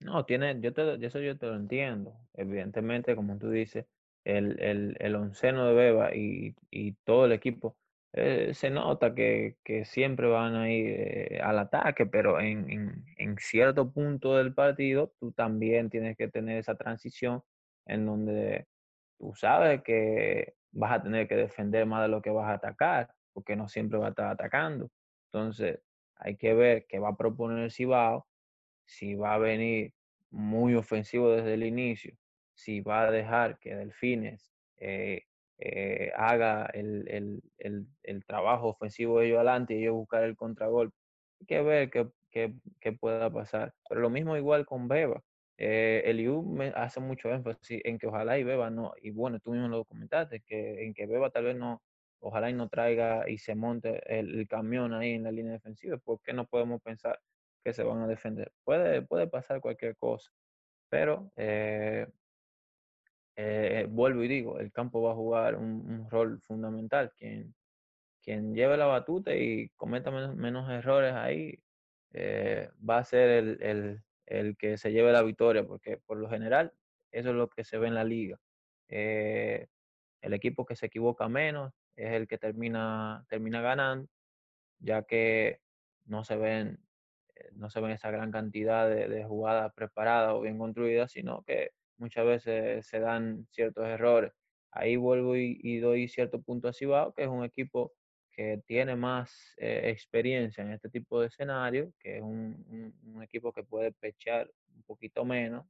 [0.00, 2.14] No, tiene, yo te, eso yo te lo entiendo.
[2.34, 3.86] Evidentemente, como tú dices,
[4.24, 7.76] el, el, el onceno de Beba y, y todo el equipo
[8.16, 13.04] eh, se nota que, siempre van a ir eh, al ataque, pero en,
[13.38, 17.42] cierto punto del partido tú también tienes que tener esa transición
[17.86, 18.68] en donde
[19.18, 23.10] tú sabes que vas a tener que defender más de lo que vas a atacar,
[23.32, 24.90] porque no siempre va a estar atacando.
[25.32, 25.80] Entonces,
[26.16, 28.28] hay que ver qué va a proponer Cibao,
[28.84, 29.92] si va a venir
[30.30, 32.16] muy ofensivo desde el inicio,
[32.54, 35.24] si va a dejar que Delfines eh,
[35.58, 37.42] eh, haga el,
[38.26, 40.96] trabajo ofensivo de ellos adelante y ellos buscar el contragolpe.
[41.40, 43.74] Hay que ver qué, pueda pasar.
[43.88, 45.22] Pero lo mismo igual con Beba.
[45.56, 49.38] Eh, el IU me hace mucho énfasis en que ojalá y Beba no, y bueno,
[49.38, 51.80] tú mismo lo comentaste, que en que Beba tal vez no,
[52.18, 56.32] ojalá y no traiga y se monte el, camión ahí en la línea defensiva, porque
[56.32, 57.20] no podemos pensar
[57.62, 58.52] que se van a defender.
[58.64, 60.30] Puede, puede pasar cualquier cosa,
[60.88, 62.06] pero eh,
[63.36, 67.12] eh, vuelvo y digo, el campo va a jugar un, rol fundamental.
[67.16, 67.54] Quien,
[68.22, 71.58] quien lleve la batuta y cometa menos, menos errores ahí
[72.12, 76.28] eh, va a ser el, el, el, que se lleve la victoria, porque por lo
[76.30, 76.72] general
[77.12, 78.38] eso es lo que se ve en la liga.
[78.88, 79.66] Eh,
[80.22, 84.08] el equipo que se equivoca menos es el que termina, termina ganando,
[84.78, 85.60] ya que
[86.06, 86.80] no se ven,
[87.36, 91.42] eh, no se ven esa gran cantidad de, de jugadas preparadas o bien construidas, sino
[91.42, 94.32] que muchas veces se dan ciertos errores.
[94.70, 97.92] Ahí vuelvo y, doy cierto punto a Cibao, que es un equipo
[98.32, 103.62] que tiene más eh, experiencia en este tipo de escenario, que es un, equipo que
[103.62, 105.64] puede pechar un poquito menos,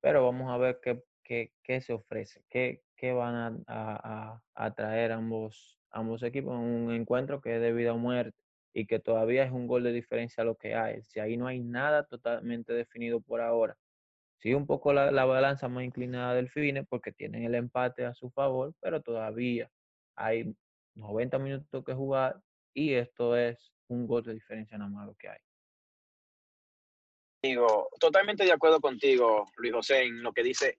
[0.00, 2.82] pero vamos a ver qué, se ofrece, qué,
[3.12, 7.92] van a, a, a, traer ambos, ambos equipos en un encuentro que es de vida
[7.92, 8.36] o muerte
[8.74, 11.02] y que todavía es un gol de diferencia lo que hay.
[11.02, 13.76] Si ahí no hay nada totalmente definido por ahora.
[14.38, 18.14] Sí, un poco la, la balanza más inclinada del FINE porque tienen el empate a
[18.14, 19.70] su favor, pero todavía
[20.14, 20.54] hay
[20.94, 22.40] 90 minutos que jugar
[22.74, 25.38] y esto es un gol de diferencia nada más lo que hay.
[27.42, 30.78] Digo, totalmente de acuerdo contigo, Luis José, en lo que dice,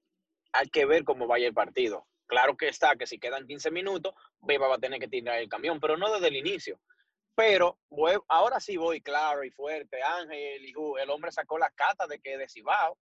[0.52, 2.08] hay que ver cómo vaya el partido.
[2.26, 5.48] Claro que está, que si quedan 15 minutos, Beba va a tener que tirar el
[5.48, 6.80] camión, pero no desde el inicio.
[7.36, 7.80] Pero
[8.28, 10.02] ahora sí voy claro y fuerte.
[10.02, 12.98] Ángel, el hombre sacó la cata de que de Cibao.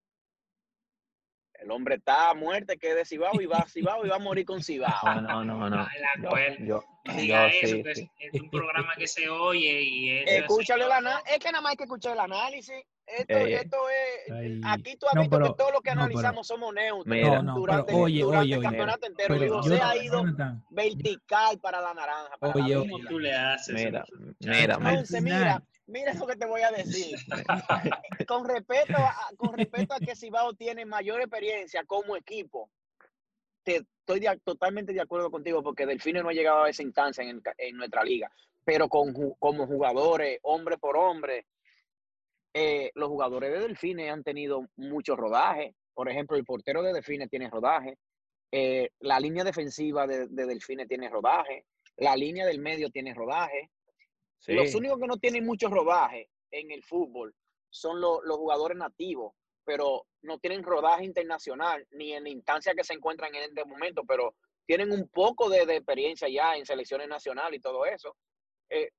[1.63, 4.17] El hombre está a muerte que es de Cibao y va a Cibao y va
[4.17, 4.91] a morir con Cibao.
[5.05, 5.87] No, no, no, no.
[6.21, 6.85] Yo, yo,
[7.17, 8.11] diga yo, eso, sí, que sí.
[8.19, 11.33] Es, es, un programa que se oye y es Escúchale el análisis.
[11.33, 12.83] Es que nada más hay que escuchar el análisis.
[13.07, 14.33] Esto, eh, esto es.
[14.33, 14.61] Ay.
[14.65, 17.07] Aquí tú has no, visto pero, que todo lo que analizamos no, pero, somos neutros.
[17.07, 19.35] Mira, no, durante, oye, durante oye, el campeonato oye, entero.
[19.39, 22.37] pero José yo, ha ido Jonathan, vertical para la naranja.
[22.39, 22.91] Para Oye, la oye.
[22.91, 23.75] ¿Cómo tú le haces?
[23.75, 24.05] Mira,
[24.41, 24.75] mira.
[24.75, 27.17] Entonces, mira, mira lo que te voy a decir.
[28.29, 32.71] con, respeto a, con respeto a que Cibao tiene mayor experiencia como equipo,
[33.63, 37.23] te, estoy de, totalmente de acuerdo contigo porque Delfines no ha llegado a esa instancia
[37.23, 38.31] en, en nuestra liga.
[38.65, 41.47] Pero con, como jugadores, hombre por hombre,
[42.55, 45.75] eh, los jugadores de Delfines han tenido mucho rodaje.
[45.95, 47.97] Por ejemplo, el portero de Delfines tiene rodaje.
[48.51, 51.65] Eh, la línea defensiva de, de, Delfines tiene rodaje.
[51.97, 53.71] La línea del medio tiene rodaje.
[54.43, 54.55] Sí.
[54.55, 57.35] Los únicos que no tienen mucho rodaje en el fútbol
[57.71, 59.35] son lo, los jugadores nativos,
[59.65, 64.03] pero no tienen rodaje internacional ni en la instancia que se encuentran en este momento,
[64.05, 64.35] pero
[64.67, 68.17] tienen un poco de, de experiencia ya en selecciones nacionales y todo eso.
[68.69, 68.91] Eh,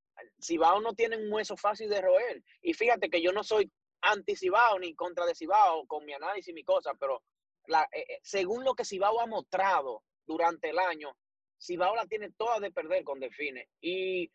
[0.42, 2.42] Cibao no tiene un hueso fácil de roer.
[2.62, 3.70] Y fíjate que yo no soy
[4.02, 7.22] anti Cibao ni contra de Cibao con mi análisis y mi cosa, pero
[7.68, 11.18] la, eh, según lo que Cibao ha mostrado durante el año,
[11.62, 13.68] Cibao la tiene toda de perder con Delfines.
[13.82, 14.30] Y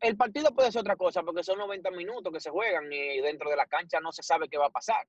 [0.00, 3.50] el partido puede ser otra cosa, porque son 90 minutos que se juegan y dentro
[3.50, 5.06] de la cancha no se sabe qué va a pasar.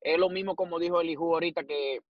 [0.00, 2.00] Es lo mismo como dijo el hijo ahorita, que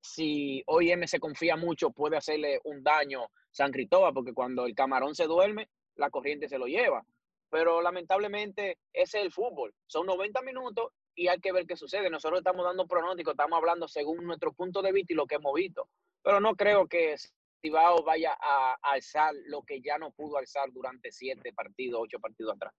[0.00, 5.14] si OIM se confía mucho, puede hacerle un daño San Cristóbal, porque cuando el camarón
[5.14, 7.04] se duerme, la corriente se lo lleva.
[7.50, 9.74] Pero lamentablemente ese es el fútbol.
[9.86, 12.10] Son 90 minutos y hay que ver qué sucede.
[12.10, 15.54] Nosotros estamos dando pronósticos, estamos hablando según nuestro punto de vista y lo que hemos
[15.54, 15.88] visto.
[16.22, 17.16] Pero no creo que
[17.60, 22.18] Cibao vaya a, a alzar lo que ya no pudo alzar durante siete partidos, ocho
[22.18, 22.72] partidos atrás.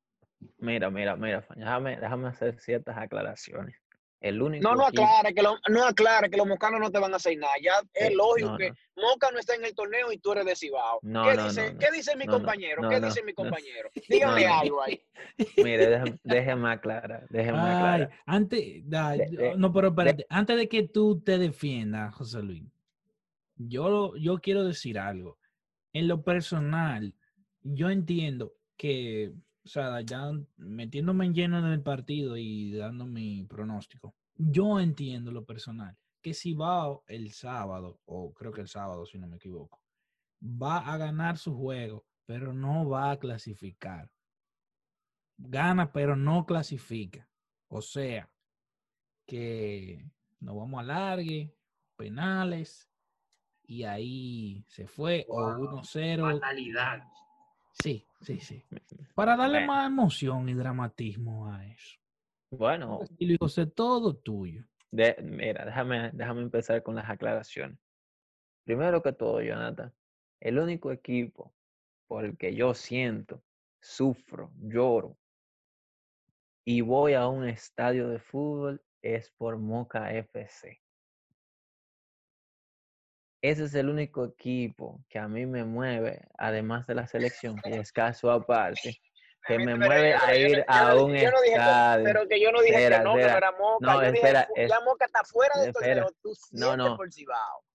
[0.58, 3.76] Mira, mira, mira, déjame, déjame hacer ciertas aclaraciones.
[4.22, 7.14] El único no, no aclara, que lo, no aclara que los mocanos no te van
[7.14, 7.54] a hacer nada.
[7.62, 8.76] Ya es lógico no, que no.
[8.98, 11.00] Moca no está en el torneo y tú eres de Cibao.
[11.04, 12.90] No, ¿Qué, dice, ¿Qué dice mi compañero?
[12.90, 13.90] ¿Qué dice mi compañero?
[14.10, 15.02] Dígame algo ahí.
[15.58, 17.28] Mire, déjeme, déjeme aclarar.
[17.30, 18.10] Déjeme Ay, aclarar.
[18.26, 20.18] Antes, da, de, de, no, pero espérate.
[20.18, 22.64] De, antes de que tú te defiendas, José Luis,
[23.60, 25.38] yo, yo quiero decir algo.
[25.94, 27.14] En lo personal,
[27.62, 29.34] yo entiendo que
[29.70, 35.32] o sea, ya metiéndome en lleno en el partido y dando mi pronóstico, yo entiendo
[35.32, 39.38] lo personal, que si va el sábado, o creo que el sábado, si no me
[39.38, 39.80] equivoco,
[40.42, 44.10] va a ganar su juego, pero no va a clasificar.
[45.38, 47.30] Gana, pero no clasifica.
[47.68, 48.28] O sea,
[49.28, 50.04] que
[50.40, 51.56] nos vamos a largue,
[51.96, 52.89] penales,
[53.70, 56.34] y ahí se fue, wow, o 1-0.
[56.34, 57.04] Fatalidad.
[57.72, 58.64] Sí, sí, sí.
[59.14, 59.74] Para darle bueno.
[59.74, 62.00] más emoción y dramatismo a eso.
[62.50, 63.02] Bueno.
[63.20, 64.66] Y José, todo tuyo.
[64.90, 67.78] De, mira, déjame, déjame empezar con las aclaraciones.
[68.66, 69.94] Primero que todo, Jonathan,
[70.40, 71.54] el único equipo
[72.08, 73.44] por el que yo siento,
[73.80, 75.16] sufro, lloro
[76.66, 80.82] y voy a un estadio de fútbol es por Moca FC.
[83.42, 87.70] Ese es el único equipo que a mí me mueve, además de la selección, que
[87.86, 89.00] es caso aparte,
[89.48, 92.04] que me mueve a ir a un estadio.
[92.04, 93.78] pero que yo no dije espera, que no, no era Moca.
[93.80, 96.98] No, yo espera, ya Moca está fuera del torneo, tú no, no.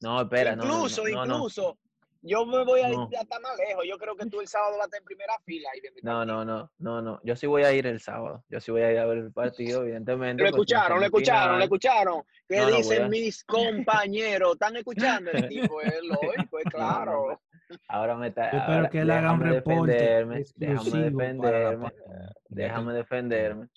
[0.00, 1.78] No, espera, incluso, incluso,
[2.26, 3.10] Yo me voy a ir No.
[3.20, 3.84] hasta más lejos.
[3.86, 5.68] Yo creo que tú el sábado vas a estar en primera fila
[6.02, 7.20] No, no, no, no, no.
[7.22, 8.42] Yo sí voy a ir el sábado.
[8.48, 10.42] Yo sí voy a ir a ver el partido, evidentemente.
[10.42, 12.22] Lo escucharon, lo escucharon, lo escucharon.
[12.48, 13.44] ¿Qué No, dicen a- mis
[13.94, 14.52] compañeros?
[14.54, 15.30] ¿Están escuchando?
[15.32, 16.00] El tipo es
[16.48, 17.40] lógico, es claro.
[17.88, 18.50] Ahora me está.
[18.52, 22.92] Yo espero que él haga un déjame reporte defenderme, déjame exclusivo para la defenderme, déjame
[22.94, 23.68] defenderme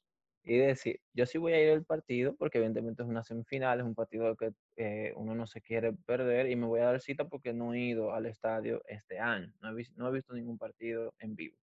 [0.47, 3.85] y decir, yo sí voy a ir al partido porque evidentemente es una semifinal, es
[3.85, 7.27] un partido que eh, uno no se quiere perder y me voy a dar cita
[7.27, 11.13] porque no he ido al estadio este año, no he, no he visto ningún partido
[11.19, 11.57] en vivo.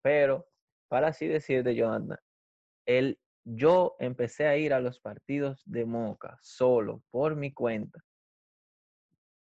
[0.00, 0.48] Pero,
[0.88, 2.18] para así decirte, Jonathan,
[2.86, 8.02] el, yo empecé a ir a los partidos de Moca solo, por mi cuenta,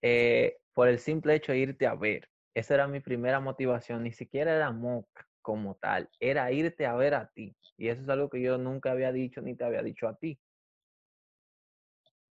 [0.01, 2.29] eh, por el simple hecho de irte a ver.
[2.55, 7.13] Esa era mi primera motivación, ni siquiera era Moca como tal, era irte a ver
[7.15, 7.57] a ti.
[7.77, 10.39] Y eso es algo que yo nunca había dicho ni te había dicho a ti.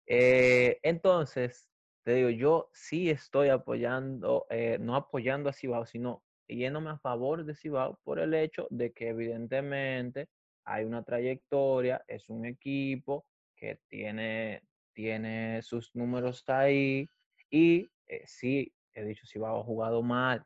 [0.06, 1.68] Eh, entonces,
[2.04, 7.44] te digo, yo sí estoy apoyando, eh, no apoyando a Cibao, sino yéndome a favor
[7.44, 10.28] de Cibao por el hecho de que evidentemente
[10.64, 14.62] hay una trayectoria, es un equipo que tiene,
[14.92, 17.08] tiene sus números ahí
[17.50, 20.44] y eh, sí, he dicho, Cibao ha jugado mal.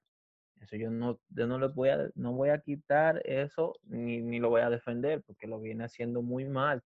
[0.62, 4.38] Eso yo no, yo no le voy a, no voy a quitar eso ni, ni
[4.40, 6.82] lo voy a defender porque lo viene haciendo muy mal.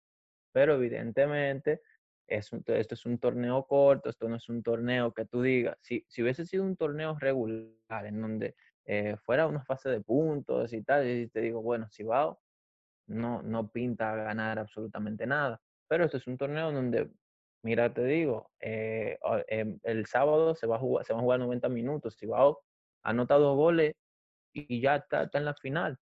[0.52, 1.80] Pero evidentemente
[2.26, 5.76] es un- esto es un torneo corto, esto no es un torneo que tú digas,
[5.80, 10.72] si, si hubiese sido un torneo regular en donde eh, fuera una fase de puntos
[10.72, 12.36] y tal, y te digo, bueno, va,
[13.06, 15.60] no, no pinta ganar absolutamente nada.
[15.88, 17.10] Pero esto es un torneo donde,
[17.62, 19.18] mira, te digo, eh,
[19.48, 22.26] em, el sábado se va a jugar, se van a jugar 90 minutos, si
[23.05, 23.94] va, anota dos goles
[24.53, 25.98] y ya está, está en la final.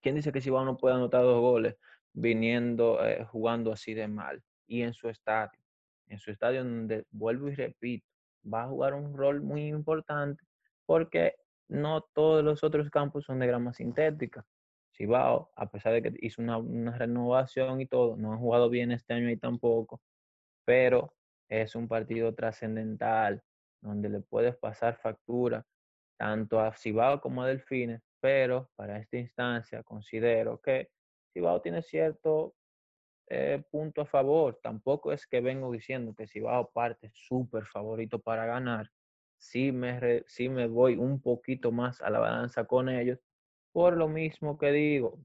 [0.00, 1.76] ¿Quién dice que Cibao no puede anotar dos goles
[2.12, 4.42] viniendo, eh, jugando así de mal?
[4.66, 5.58] Y en su estadio,
[6.06, 8.06] en su estadio donde, vuelvo y repito,
[8.42, 10.42] va a jugar un rol muy importante
[10.86, 11.34] porque
[11.68, 14.44] no todos los otros campos son de grama sintética.
[14.92, 18.90] Cibao, a pesar de que hizo una, una renovación y todo, no ha jugado bien
[18.92, 20.00] este año ahí tampoco,
[20.64, 21.14] pero
[21.48, 23.42] es un partido trascendental
[23.80, 25.64] donde le puedes pasar factura
[26.20, 30.90] tanto a Cibao como a Delfines, pero para esta instancia considero que
[31.32, 32.56] Cibao tiene cierto
[33.28, 34.60] eh, punto a favor.
[34.62, 38.90] Tampoco es que vengo diciendo que Cibao parte súper favorito para ganar.
[39.38, 43.18] Sí me, re- me voy un poquito más a la balanza con ellos,
[43.72, 45.24] por lo mismo que digo,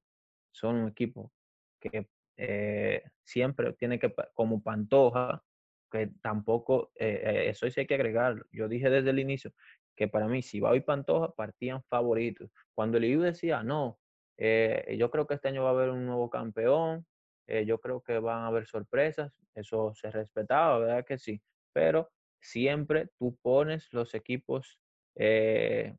[0.53, 1.33] son un equipo
[1.81, 5.43] que eh, siempre tiene que, como Pantoja,
[5.91, 8.45] que tampoco, eh, eh, eso sí hay que agregarlo.
[8.51, 9.51] Yo dije desde el inicio
[9.95, 12.49] que para mí Cibao y Pantoja partían favoritos.
[12.73, 13.99] Cuando el IU decía, no,
[14.37, 17.05] eh, yo creo que este año va a haber un nuevo campeón,
[17.47, 21.41] eh, yo creo que van a haber sorpresas, eso se respetaba, ¿verdad que sí?
[21.73, 22.09] Pero
[22.41, 24.79] siempre tú pones los equipos
[25.15, 25.95] eh,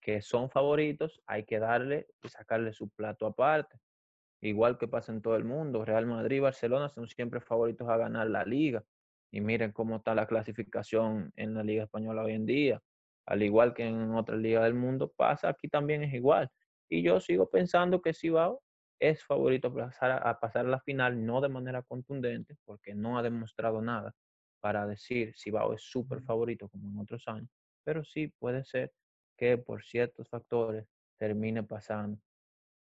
[0.00, 3.78] que son favoritos, hay que darle y sacarle su plato aparte.
[4.42, 7.98] Igual que pasa en todo el mundo, Real Madrid y Barcelona son siempre favoritos a
[7.98, 8.82] ganar la liga.
[9.30, 12.82] Y miren cómo está la clasificación en la liga española hoy en día.
[13.30, 16.50] Al igual que en otras ligas del mundo pasa, aquí también es igual.
[16.88, 18.62] Y yo sigo pensando que Cibao
[18.98, 22.94] es favorito a pasar a, a pasar a la final, no de manera contundente, porque
[22.94, 24.14] no ha demostrado nada
[24.60, 27.48] para decir Cibao es súper favorito como en otros años,
[27.84, 28.92] pero sí puede ser
[29.36, 32.18] que por ciertos factores termine pasando.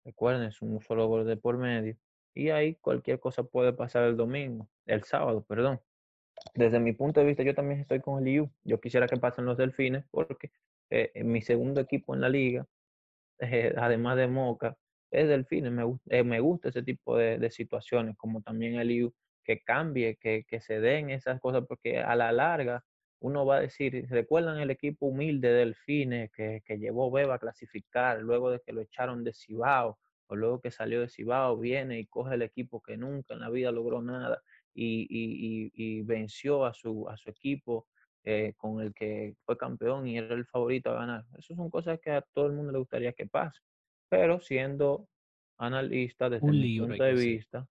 [0.05, 1.97] Recuerden, es un solo gol de por medio.
[2.35, 5.81] Y ahí cualquier cosa puede pasar el domingo, el sábado, perdón.
[6.55, 8.51] Desde mi punto de vista, yo también estoy con el IU.
[8.65, 10.51] Yo quisiera que pasen los delfines porque
[10.91, 12.67] eh, mi segundo equipo en la liga,
[13.41, 14.77] eh, además de Moca,
[15.11, 15.73] es delfines.
[15.73, 19.15] Me, eh, me gusta ese tipo de, situaciones, como también el IU,
[19.45, 22.85] que cambie, que, que se den esas cosas, porque a la larga
[23.21, 27.39] uno va a decir, ¿recuerdan el equipo humilde de Delfines que, que llevó Beba a
[27.39, 29.99] clasificar luego de que lo echaron de Cibao?
[30.27, 33.51] O luego que salió de Cibao, viene y coge el equipo que nunca en la
[33.51, 34.43] vida logró nada
[34.75, 37.89] y, y- y- y venció a su, a su equipo
[38.25, 41.25] eh, con el que fue campeón y era el favorito a ganar.
[41.39, 43.61] Esas son cosas que a todo el mundo le gustaría que pase.
[44.09, 45.09] Pero siendo
[45.59, 47.69] analista desde Un mi punto de vista,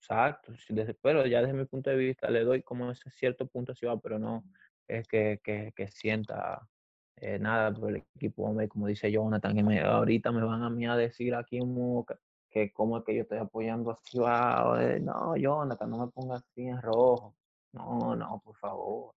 [0.00, 3.72] exacto, desde- pero ya desde mi punto de vista le doy como ese cierto punto
[4.02, 4.44] pero no
[4.88, 6.68] es que, que, que sienta
[7.16, 10.70] eh, nada por el equipo, hombre, como dice Jonathan, que me- ahorita me van a
[10.70, 12.18] mí a decir aquí en Moca
[12.52, 14.78] que cómo es que yo estoy apoyando a Cibao.
[14.80, 17.34] eh, No, Jonathan, no me pongas así en rojo.
[17.72, 19.14] No, no, por favor.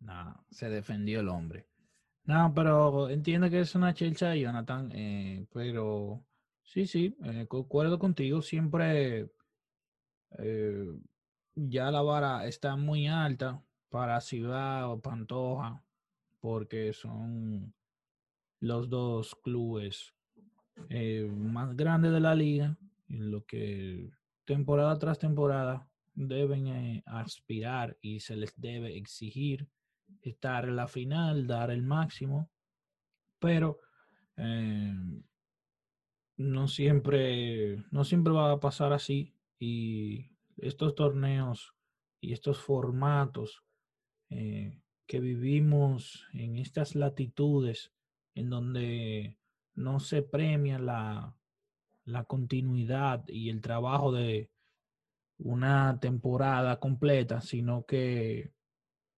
[0.00, 1.66] Nada, se defendió el hombre.
[2.24, 6.24] No, pero entiendo que es una chelcha, Jonathan, eh, pero
[6.62, 8.42] sí, sí, eh, concuerdo contigo.
[8.42, 9.30] Siempre,
[10.38, 10.86] eh,
[11.54, 15.82] ya la vara está muy alta para Ciudad o Pantoja,
[16.40, 17.74] porque son
[18.62, 20.14] los dos clubes
[20.88, 24.08] eh, más grandes de la liga, en lo que
[24.44, 29.68] temporada tras temporada deben eh, aspirar y se les debe exigir
[30.22, 32.50] estar en la final, dar el máximo,
[33.40, 33.80] pero
[34.36, 34.94] eh,
[36.36, 41.74] no siempre, no siempre va a pasar así y estos torneos
[42.20, 43.64] y estos formatos
[44.28, 47.92] que vivimos en estas latitudes
[48.34, 49.38] en donde
[49.74, 51.34] no se premia la,
[52.04, 54.50] la continuidad y el trabajo de
[55.38, 58.52] una temporada completa, sino que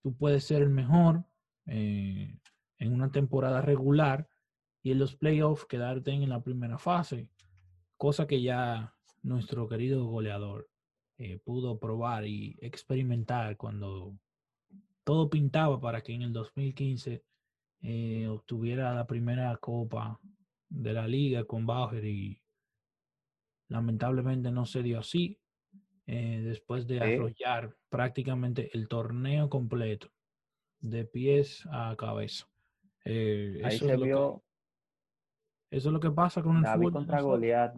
[0.02, 1.24] tú puedes ser el mejor
[1.66, 2.38] eh,
[2.78, 4.28] en una temporada regular
[4.82, 7.28] y en los playoffs quedarte en la primera fase,
[7.96, 10.68] cosa que ya nuestro querido goleador
[11.16, 14.18] eh, pudo probar y experimentar cuando
[15.04, 17.22] todo pintaba para que en el 2015
[17.86, 20.18] eh, obtuviera la primera copa
[20.70, 22.42] de la liga con Bauer y
[23.68, 25.38] lamentablemente no se dio así.
[26.06, 30.10] Eh, después de arrollar prácticamente el torneo completo
[30.80, 32.46] de pies a cabeza.
[33.04, 34.42] Ahí se vio.
[35.70, 37.74] eso es lo que pasa con el David contra Goliat.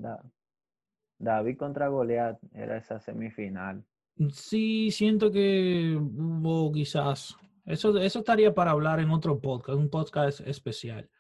[1.19, 3.85] David contra Goliat era esa semifinal.
[4.31, 7.37] Sí, siento que hubo quizás.
[7.67, 11.11] Eso, eso estaría para hablar en otro podcast, un podcast especial.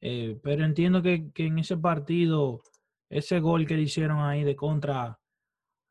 [0.00, 2.62] Eh, pero entiendo que, que, en ese partido,
[3.10, 5.20] ese gol que le hicieron ahí de contra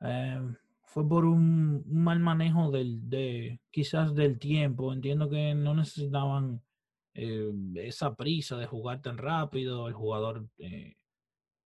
[0.02, 0.41] eh,
[0.84, 4.91] fue por un, mal manejo del, de quizás del tiempo.
[4.91, 6.62] Entiendo que no necesitaban
[7.14, 9.88] eh, esa prisa de jugar tan rápido.
[9.88, 10.49] El jugador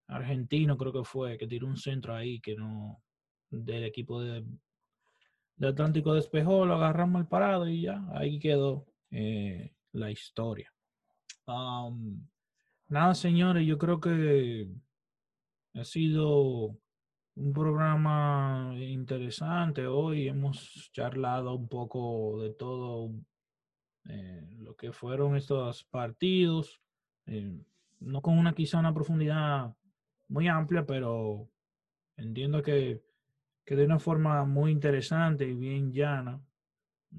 [0.08, 3.02] argentino creo que fue que tiró un centro ahí que no
[3.50, 4.44] del equipo de,
[5.62, 8.86] Atlántico despejó, lo agarramos mal parado y ya ahí quedó
[9.92, 10.74] la historia.
[11.48, 12.28] Um,
[12.88, 14.68] nada, señores, yo creo que
[15.74, 16.78] ha sido
[17.36, 19.88] un programa interesante.
[19.88, 23.12] Hoy hemos charlado un poco de todo
[24.06, 26.82] eh, lo que fueron estos partidos,
[27.26, 27.60] eh,
[28.00, 29.76] no con una quizá una profundidad
[30.28, 31.50] muy amplia, pero
[32.16, 33.04] entiendo que,
[33.66, 36.40] que de una forma muy interesante y bien llana.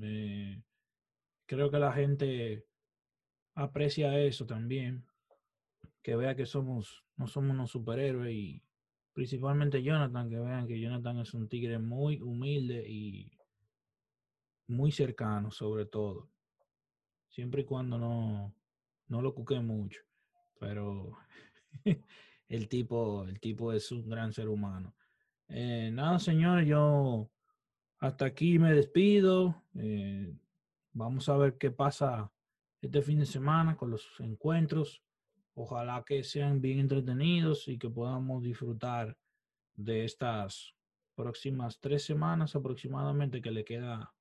[0.01, 0.63] Eh,
[1.45, 2.65] creo que la gente
[3.55, 5.05] aprecia eso también,
[6.03, 8.63] que vea que somos, no somos unos superhéroes y
[9.13, 13.33] principalmente Jonathan, que vean que Jonathan es un tigre muy humilde y
[14.69, 16.29] muy cercano, sobre todo.
[17.29, 18.55] Siempre y cuando no,
[19.09, 20.03] no lo cuque mucho.
[20.61, 21.17] Pero
[22.49, 24.95] el tipo, el tipo es un gran ser humano.
[25.49, 27.31] Eh, nada, señores, yo
[27.99, 29.63] hasta aquí me despido.
[29.75, 30.35] Eh,
[30.93, 32.33] vamos a ver qué pasa
[32.81, 35.03] este fin de semana con los encuentros.
[35.55, 39.17] Ojalá que sean bien entretenidos y que podamos disfrutar
[39.75, 40.75] de estas
[41.15, 44.13] próximas tres semanas aproximadamente que le queda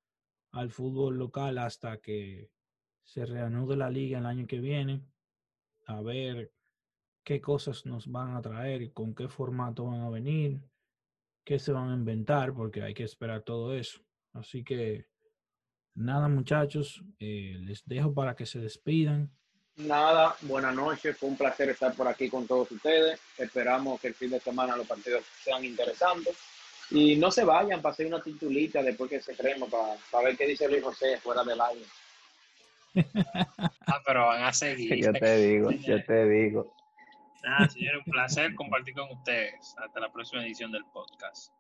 [0.52, 2.50] al fútbol local hasta que
[3.04, 5.02] se reanude la liga el año que viene.
[5.86, 6.54] A ver
[7.24, 10.62] qué cosas nos van a traer con qué formato van a venir,
[11.46, 14.02] qué se van a inventar, porque hay que esperar todo eso.
[14.34, 15.06] Así que
[15.94, 19.32] nada muchachos, eh, les dejo para que se despidan.
[19.78, 23.20] Nada, buenas noches, fue un placer estar por aquí con todos ustedes.
[23.38, 26.36] Esperamos que el fin de semana los partidos sean interesantes.
[26.92, 30.68] Y no se vayan, pasé una titulita después que se crema para, ver qué dice
[30.68, 31.86] Luis José fuera del aire.
[33.88, 35.04] ah, pero van a seguir.
[35.04, 36.74] Yo te digo, yo te digo.
[37.46, 39.76] Nada, señor, un placer compartir con ustedes.
[39.78, 41.54] Hasta la próxima edición del podcast.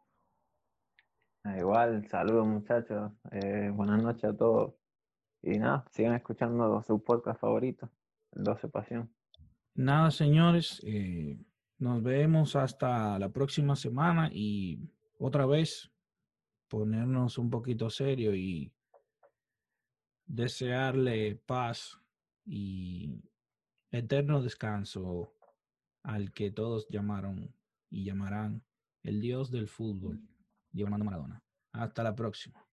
[1.43, 3.11] Ah, igual, saludos muchachos.
[3.31, 4.73] Eh, buenas noches a todos.
[5.43, 7.91] Y nada, sigan escuchando su podcast favorito.
[8.31, 9.13] 12 Pasión.
[9.75, 11.37] Nada, señores, eh,
[11.77, 14.79] nos vemos hasta la próxima semana y
[15.19, 15.91] otra vez
[16.67, 18.73] ponernos un poquito serio y
[20.25, 22.01] desearle paz
[22.43, 23.21] y
[23.91, 25.34] eterno descanso
[26.05, 27.53] al que todos llamaron
[27.89, 28.63] y llamarán
[29.03, 30.21] el dios del fútbol,
[30.71, 31.43] Diego Maradona.
[31.71, 32.64] Hasta la próxima.